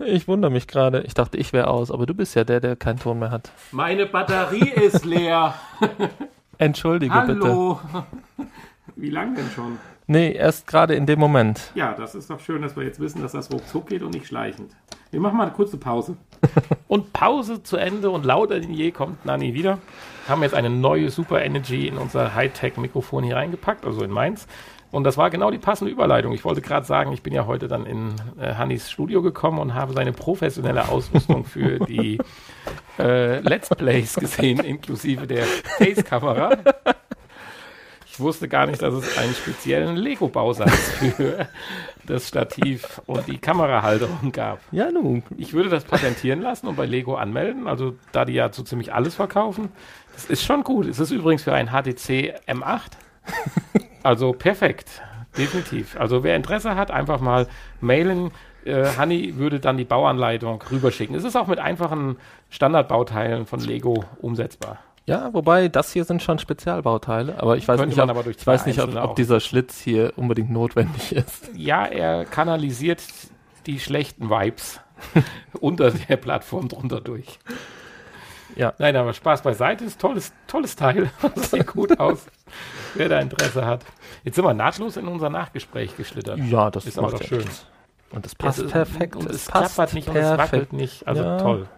[0.00, 1.02] Ich wundere mich gerade.
[1.02, 3.52] Ich dachte, ich wäre aus, aber du bist ja der, der keinen Ton mehr hat.
[3.70, 5.54] Meine Batterie ist leer.
[6.58, 7.40] Entschuldige bitte.
[7.44, 7.80] Hallo.
[8.96, 9.78] Wie lang denn schon?
[10.08, 11.72] Nee, erst gerade in dem Moment.
[11.74, 14.26] Ja, das ist doch schön, dass wir jetzt wissen, dass das ruckzuck geht und nicht
[14.26, 14.70] schleichend.
[15.10, 16.16] Wir machen mal eine kurze Pause.
[16.88, 19.78] und Pause zu Ende und lauter denn je kommt Nani wieder.
[20.28, 24.46] Haben jetzt eine neue Super Energy in unser Hightech-Mikrofon hier reingepackt, also in meins.
[24.92, 26.32] Und das war genau die passende Überleitung.
[26.32, 29.74] Ich wollte gerade sagen, ich bin ja heute dann in äh, Hannis Studio gekommen und
[29.74, 32.18] habe seine professionelle Ausrüstung für die
[32.98, 36.58] äh, Let's Plays gesehen, inklusive der Face-Kamera.
[38.16, 41.46] Ich wusste gar nicht, dass es einen speziellen Lego-Bausatz für
[42.06, 44.58] das Stativ und die Kamerahalterung gab.
[44.72, 45.22] Ja, nun.
[45.36, 48.94] Ich würde das patentieren lassen und bei Lego anmelden, also da die ja so ziemlich
[48.94, 49.68] alles verkaufen.
[50.14, 50.86] Das ist schon gut.
[50.86, 52.92] Es ist übrigens für ein HTC M8.
[54.02, 55.02] Also perfekt.
[55.36, 56.00] Definitiv.
[56.00, 57.48] Also wer Interesse hat, einfach mal
[57.82, 58.30] mailen.
[58.64, 61.14] Äh, Hanni würde dann die Bauanleitung rüberschicken.
[61.14, 62.16] Es ist auch mit einfachen
[62.48, 64.78] Standardbauteilen von Lego umsetzbar.
[65.06, 68.44] Ja, wobei das hier sind schon Spezialbauteile, aber ich weiß Könnte nicht, ob, aber ich
[68.44, 71.50] weiß nicht ob, ob dieser Schlitz hier unbedingt notwendig ist.
[71.54, 73.02] Ja, er kanalisiert
[73.66, 74.80] die schlechten Vibes
[75.60, 77.38] unter der Plattform drunter durch.
[78.56, 78.74] Ja.
[78.78, 81.10] Nein, aber Spaß beiseite, ist tolles, tolles Teil.
[81.36, 82.26] Sieht gut aus.
[82.94, 83.84] Wer da Interesse hat.
[84.24, 86.38] Jetzt sind wir nahtlos in unser Nachgespräch geschlittert.
[86.38, 87.44] Ja, das Ist aber macht doch ja schön.
[88.10, 89.14] Und es passt Es perfekt.
[89.14, 91.06] Und es, passt klappert nicht und es wackelt nicht.
[91.06, 91.38] Also Ja.
[91.38, 91.68] toll.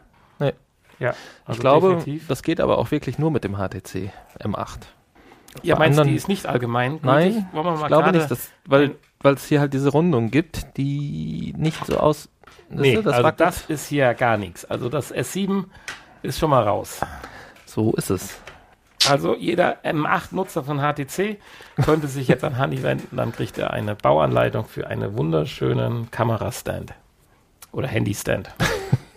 [0.98, 2.26] Ja, also ich glaube, definitiv.
[2.28, 4.78] das geht aber auch wirklich nur mit dem HTC M8.
[5.62, 6.98] Ja, bei meinst du, die ist nicht allgemein?
[7.02, 10.76] Nein, wir mal Ich glaube nicht, dass, weil weil es hier halt diese Rundung gibt,
[10.76, 12.28] die nicht so aus.
[12.70, 13.40] Nee, du, also wackelt.
[13.40, 14.64] das ist hier gar nichts.
[14.64, 15.64] Also das S7
[16.22, 17.00] ist schon mal raus.
[17.66, 18.40] so ist es.
[19.08, 21.38] Also jeder M8-Nutzer von HTC
[21.82, 26.92] könnte sich jetzt an Handy wenden, dann kriegt er eine Bauanleitung für einen wunderschönen Kamerastand
[27.72, 28.50] oder Handystand.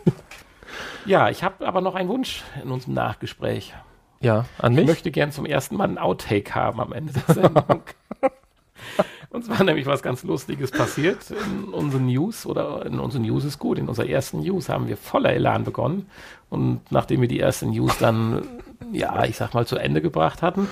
[1.05, 3.73] ja, ich habe aber noch einen Wunsch in unserem Nachgespräch.
[4.19, 4.87] Ja, an Ich mich.
[4.87, 7.81] möchte gern zum ersten Mal einen Outtake haben am Ende der Sendung.
[9.29, 13.59] Und zwar nämlich was ganz Lustiges passiert in unseren News oder in unseren News ist
[13.59, 13.79] gut.
[13.79, 16.07] In unserer ersten News haben wir voller Elan begonnen.
[16.49, 18.43] Und nachdem wir die erste News dann,
[18.91, 20.67] ja, ich sag mal, zu Ende gebracht hatten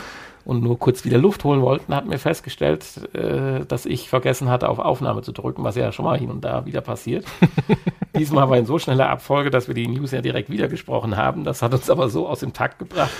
[0.50, 2.84] und nur kurz wieder Luft holen wollten, hatten wir festgestellt,
[3.14, 6.43] äh, dass ich vergessen hatte, auf Aufnahme zu drücken, was ja schon mal hin und
[6.43, 7.24] da wieder passiert.
[8.18, 11.43] Diesmal aber in so schneller Abfolge, dass wir die News ja direkt wieder gesprochen haben.
[11.43, 13.12] Das hat uns aber so aus dem Takt gebracht,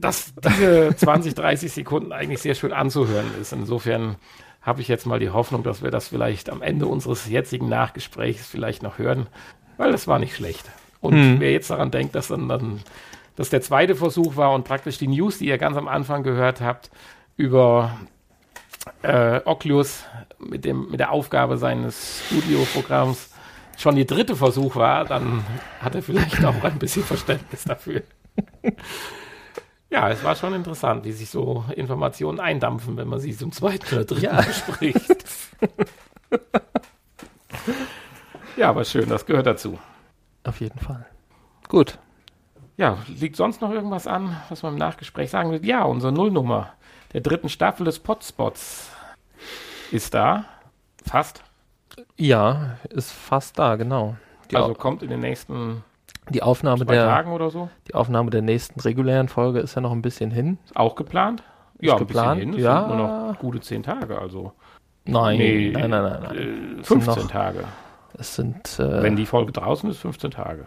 [0.00, 3.52] dass diese 20, 30 Sekunden eigentlich sehr schön anzuhören ist.
[3.52, 4.16] Insofern
[4.62, 8.46] habe ich jetzt mal die Hoffnung, dass wir das vielleicht am Ende unseres jetzigen Nachgesprächs
[8.48, 9.28] vielleicht noch hören,
[9.76, 10.64] weil das war nicht schlecht.
[11.00, 11.40] Und Mhm.
[11.40, 12.80] wer jetzt daran denkt, dass dann, dann
[13.36, 16.60] dass der zweite Versuch war und praktisch die News, die ihr ganz am Anfang gehört
[16.60, 16.90] habt,
[17.36, 17.98] über
[19.02, 20.04] äh, Oculus
[20.38, 23.30] mit, dem, mit der Aufgabe seines Studioprogramms
[23.78, 25.44] schon die dritte Versuch war, dann
[25.80, 28.02] hat er vielleicht auch ein bisschen Verständnis dafür.
[29.92, 33.92] Ja, es war schon interessant, wie sich so Informationen eindampfen, wenn man sie zum zweiten
[33.92, 34.34] oder dritten Ja.
[34.34, 35.26] Mal spricht.
[38.56, 39.80] ja, aber schön, das gehört dazu.
[40.44, 41.06] Auf jeden Fall.
[41.68, 41.98] Gut.
[42.80, 45.62] Ja, liegt sonst noch irgendwas an, was man im Nachgespräch sagen will?
[45.66, 46.70] Ja, unsere Nullnummer
[47.12, 48.90] der dritten Staffel des Potspots
[49.92, 50.46] ist da.
[51.04, 51.42] Fast.
[52.16, 54.16] Ja, ist fast da, genau.
[54.50, 55.84] Die, also kommt in den nächsten
[56.30, 57.68] die Aufnahme zwei der Tagen oder so.
[57.86, 60.56] die Aufnahme der nächsten regulären Folge ist ja noch ein bisschen hin.
[60.64, 61.42] Ist auch geplant?
[61.80, 62.54] Ist ja, geplant, hin.
[62.54, 62.78] Es ja.
[62.88, 64.54] sind nur noch gute zehn Tage, also.
[65.04, 66.34] Nein, Nee, nein, nein, nein, nein.
[66.34, 67.64] Äh, Es sind 15 noch- Tage.
[68.14, 70.66] Es sind äh, Wenn die Folge draußen ist, 15 Tage.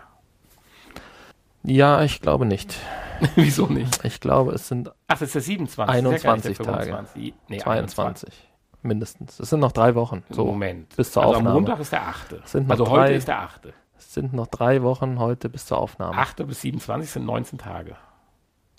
[1.64, 2.76] Ja, ich glaube nicht.
[3.36, 4.04] Wieso nicht?
[4.04, 6.04] Ich glaube, es sind Ach, das ist der 27.
[6.04, 6.86] das ist ja gar nicht 21 der Tage.
[6.86, 7.34] 25.
[7.48, 8.50] Nee, 22
[8.82, 9.40] mindestens.
[9.40, 10.24] Es sind noch drei Wochen.
[10.30, 10.46] So.
[10.46, 10.94] Moment.
[10.96, 11.56] bis zur also Aufnahme.
[11.56, 12.36] am Montag ist der 8.
[12.48, 13.74] sind noch Also heute drei- ist der 8.
[13.98, 16.18] es sind noch drei Wochen heute bis zur Aufnahme.
[16.18, 16.46] 8.
[16.46, 17.96] bis 27 sind 19 Tage.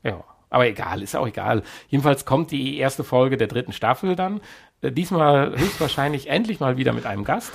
[0.02, 0.22] Ja.
[0.50, 1.62] Aber egal, ist auch egal.
[1.88, 4.40] Jedenfalls kommt die erste Folge der dritten Staffel dann.
[4.82, 7.52] Äh, Diesmal höchstwahrscheinlich endlich mal wieder mit einem Gast.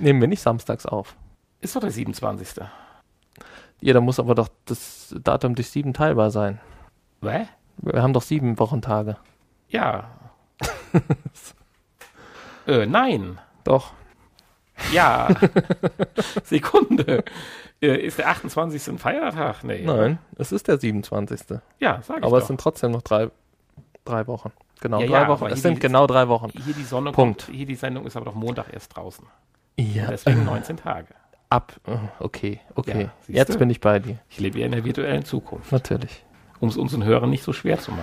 [0.00, 1.16] Nehmen wir nicht samstags auf.
[1.60, 2.64] Ist doch der 27.
[3.80, 6.60] Ja, da muss aber doch das Datum durch sieben teilbar sein.
[7.22, 7.46] Hä?
[7.78, 9.16] Wir haben doch sieben Wochentage.
[9.68, 10.10] Ja.
[12.66, 13.38] äh, nein.
[13.64, 13.92] Doch.
[14.92, 15.28] Ja.
[16.44, 17.24] Sekunde.
[17.80, 18.88] Äh, ist der 28.
[18.88, 19.64] ein Feiertag?
[19.64, 19.82] Nee.
[19.84, 21.40] Nein, es ist der 27.
[21.78, 22.42] Ja, sag ich Aber doch.
[22.42, 23.30] es sind trotzdem noch drei,
[24.04, 24.52] drei Wochen.
[24.80, 25.46] Genau, Ja, drei ja, Wochen.
[25.46, 26.50] Es sind die- genau drei Wochen.
[26.50, 27.46] hier die Sonne Punkt.
[27.46, 29.26] Kommt, hier die Sendung ist aber doch Montag erst draußen.
[29.76, 31.08] Ja, Deswegen 19 Tage.
[31.50, 31.74] Ab.
[31.86, 33.08] äh, Okay, okay.
[33.28, 33.58] Ja, Jetzt du?
[33.58, 34.18] bin ich bei dir.
[34.28, 36.24] Ich lebe ja in der virtuellen Zukunft, Natürlich.
[36.60, 38.02] um es unseren Hörern nicht so schwer zu machen.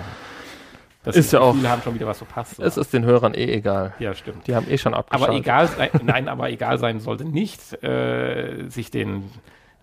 [1.04, 2.58] Dass Ist ja das auch- Gefühl haben schon wieder was verpasst.
[2.58, 3.94] Es ist den Hörern eh egal.
[4.00, 4.46] ja, stimmt.
[4.48, 5.28] Die haben eh schon abgeschaltet.
[5.28, 9.30] Aber egal, nein, aber egal sein sollte nicht, äh, sich den,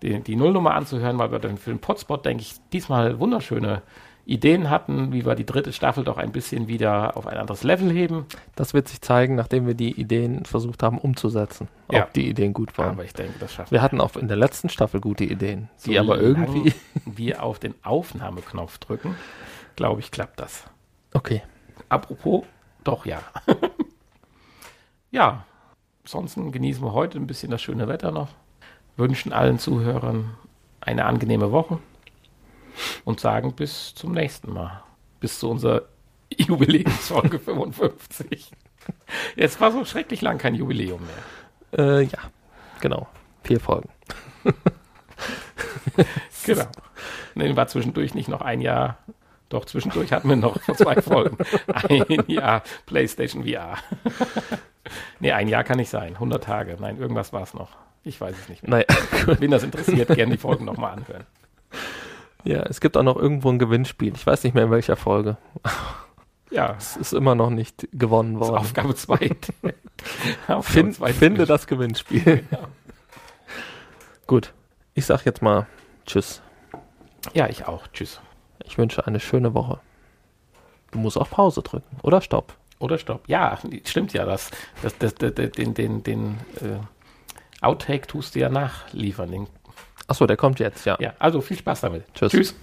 [0.02, 3.80] den, die Nullnummer anzuhören, weil wir den Film Potspot, denke ich, diesmal wunderschöne
[4.26, 7.90] Ideen hatten, wie wir die dritte Staffel doch ein bisschen wieder auf ein anderes Level
[7.90, 8.24] heben.
[8.54, 11.68] Das wird sich zeigen, nachdem wir die Ideen versucht haben umzusetzen.
[11.88, 12.08] Ob Ja.
[12.14, 12.90] die Ideen gut waren.
[12.92, 15.98] Aber ich denke, das schaffen wir hatten auch in der letzten Staffel gute Ideen, die
[15.98, 16.72] aber irgendwie.
[17.04, 19.14] wir auf den Aufnahmeknopf drücken,
[19.76, 20.64] glaube ich, klappt das.
[21.12, 21.42] Okay.
[21.90, 22.44] Apropos,
[22.82, 23.20] doch ja.
[25.10, 25.44] ja,
[26.04, 28.28] ansonsten genießen wir heute ein bisschen das schöne Wetter noch.
[28.96, 30.30] Wünschen allen Zuhörern
[30.80, 31.78] eine angenehme Woche
[33.04, 34.82] und sagen bis zum nächsten Mal.
[35.20, 35.82] Bis zu unserer
[36.36, 38.52] Jubiläumsfolge 55.
[39.36, 41.00] Jetzt war so schrecklich lang kein Jubiläum
[41.72, 41.98] mehr.
[41.98, 42.18] Äh, ja,
[42.80, 43.06] genau.
[43.42, 43.88] Vier Folgen.
[46.44, 46.66] Genau.
[47.34, 48.98] Nee, war zwischendurch nicht noch ein Jahr.
[49.48, 51.38] Doch, zwischendurch hatten wir noch zwei Folgen.
[51.72, 53.78] Ein Jahr PlayStation VR.
[55.20, 56.14] nee, ein Jahr kann nicht sein.
[56.14, 56.76] 100 Tage.
[56.78, 57.70] Nein, irgendwas war es noch.
[58.02, 58.84] Ich weiß es nicht mehr.
[58.86, 61.24] Naja, Wen das interessiert, gerne die Folgen nochmal anhören.
[62.44, 64.14] Ja, es gibt auch noch irgendwo ein Gewinnspiel.
[64.14, 65.36] Ich weiß nicht mehr in welcher Folge.
[66.50, 68.56] Ja, Es ist immer noch nicht gewonnen worden.
[68.56, 69.30] Aufgabe 2.
[70.62, 72.46] Fin finde das Gewinnspiel.
[74.26, 74.52] Gut.
[74.94, 75.66] Ich sag jetzt mal
[76.06, 76.42] Tschüss.
[77.32, 77.88] Ja, ich auch.
[77.88, 78.20] Tschüss.
[78.64, 79.80] Ich wünsche eine schöne Woche.
[80.92, 81.96] Du musst auch Pause drücken.
[82.02, 82.54] Oder Stopp.
[82.78, 83.28] Oder Stopp.
[83.28, 84.24] Ja, stimmt ja.
[84.24, 84.50] Das,
[84.82, 86.78] das, das, das, den den, den äh,
[87.62, 89.30] Outtake tust du ja nachliefern.
[89.30, 89.46] Den
[90.06, 90.96] Achso, der kommt jetzt, ja.
[91.00, 92.04] Ja, also viel Spaß damit.
[92.14, 92.32] Tschüss.
[92.32, 92.54] Tschüss.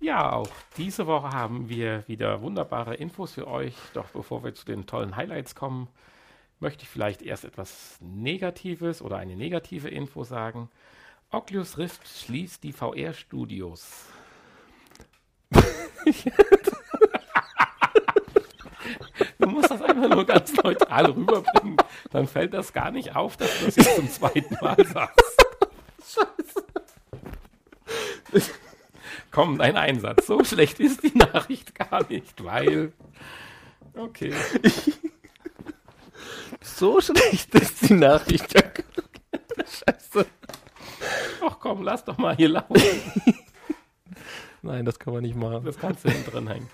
[0.00, 3.74] Ja, auch diese Woche haben wir wieder wunderbare Infos für euch.
[3.94, 5.88] Doch bevor wir zu den tollen Highlights kommen,
[6.58, 10.68] möchte ich vielleicht erst etwas Negatives oder eine negative Info sagen.
[11.30, 14.06] Oculus Rift schließt die VR-Studios.
[19.50, 21.76] Du musst das einfach nur ganz neutral rüberbringen.
[22.12, 25.46] Dann fällt das gar nicht auf, dass du das jetzt zum zweiten Mal sagst.
[25.98, 26.64] Scheiße.
[29.32, 30.28] Komm, dein Einsatz.
[30.28, 32.92] So schlecht ist die Nachricht gar nicht, weil.
[33.96, 34.32] Okay.
[36.62, 38.54] So schlecht ist die Nachricht.
[39.56, 40.26] Scheiße.
[41.44, 42.80] Ach komm, lass doch mal hier laufen.
[44.62, 45.64] Nein, das kann man nicht machen.
[45.64, 46.70] Das kannst du hinten drin hängen.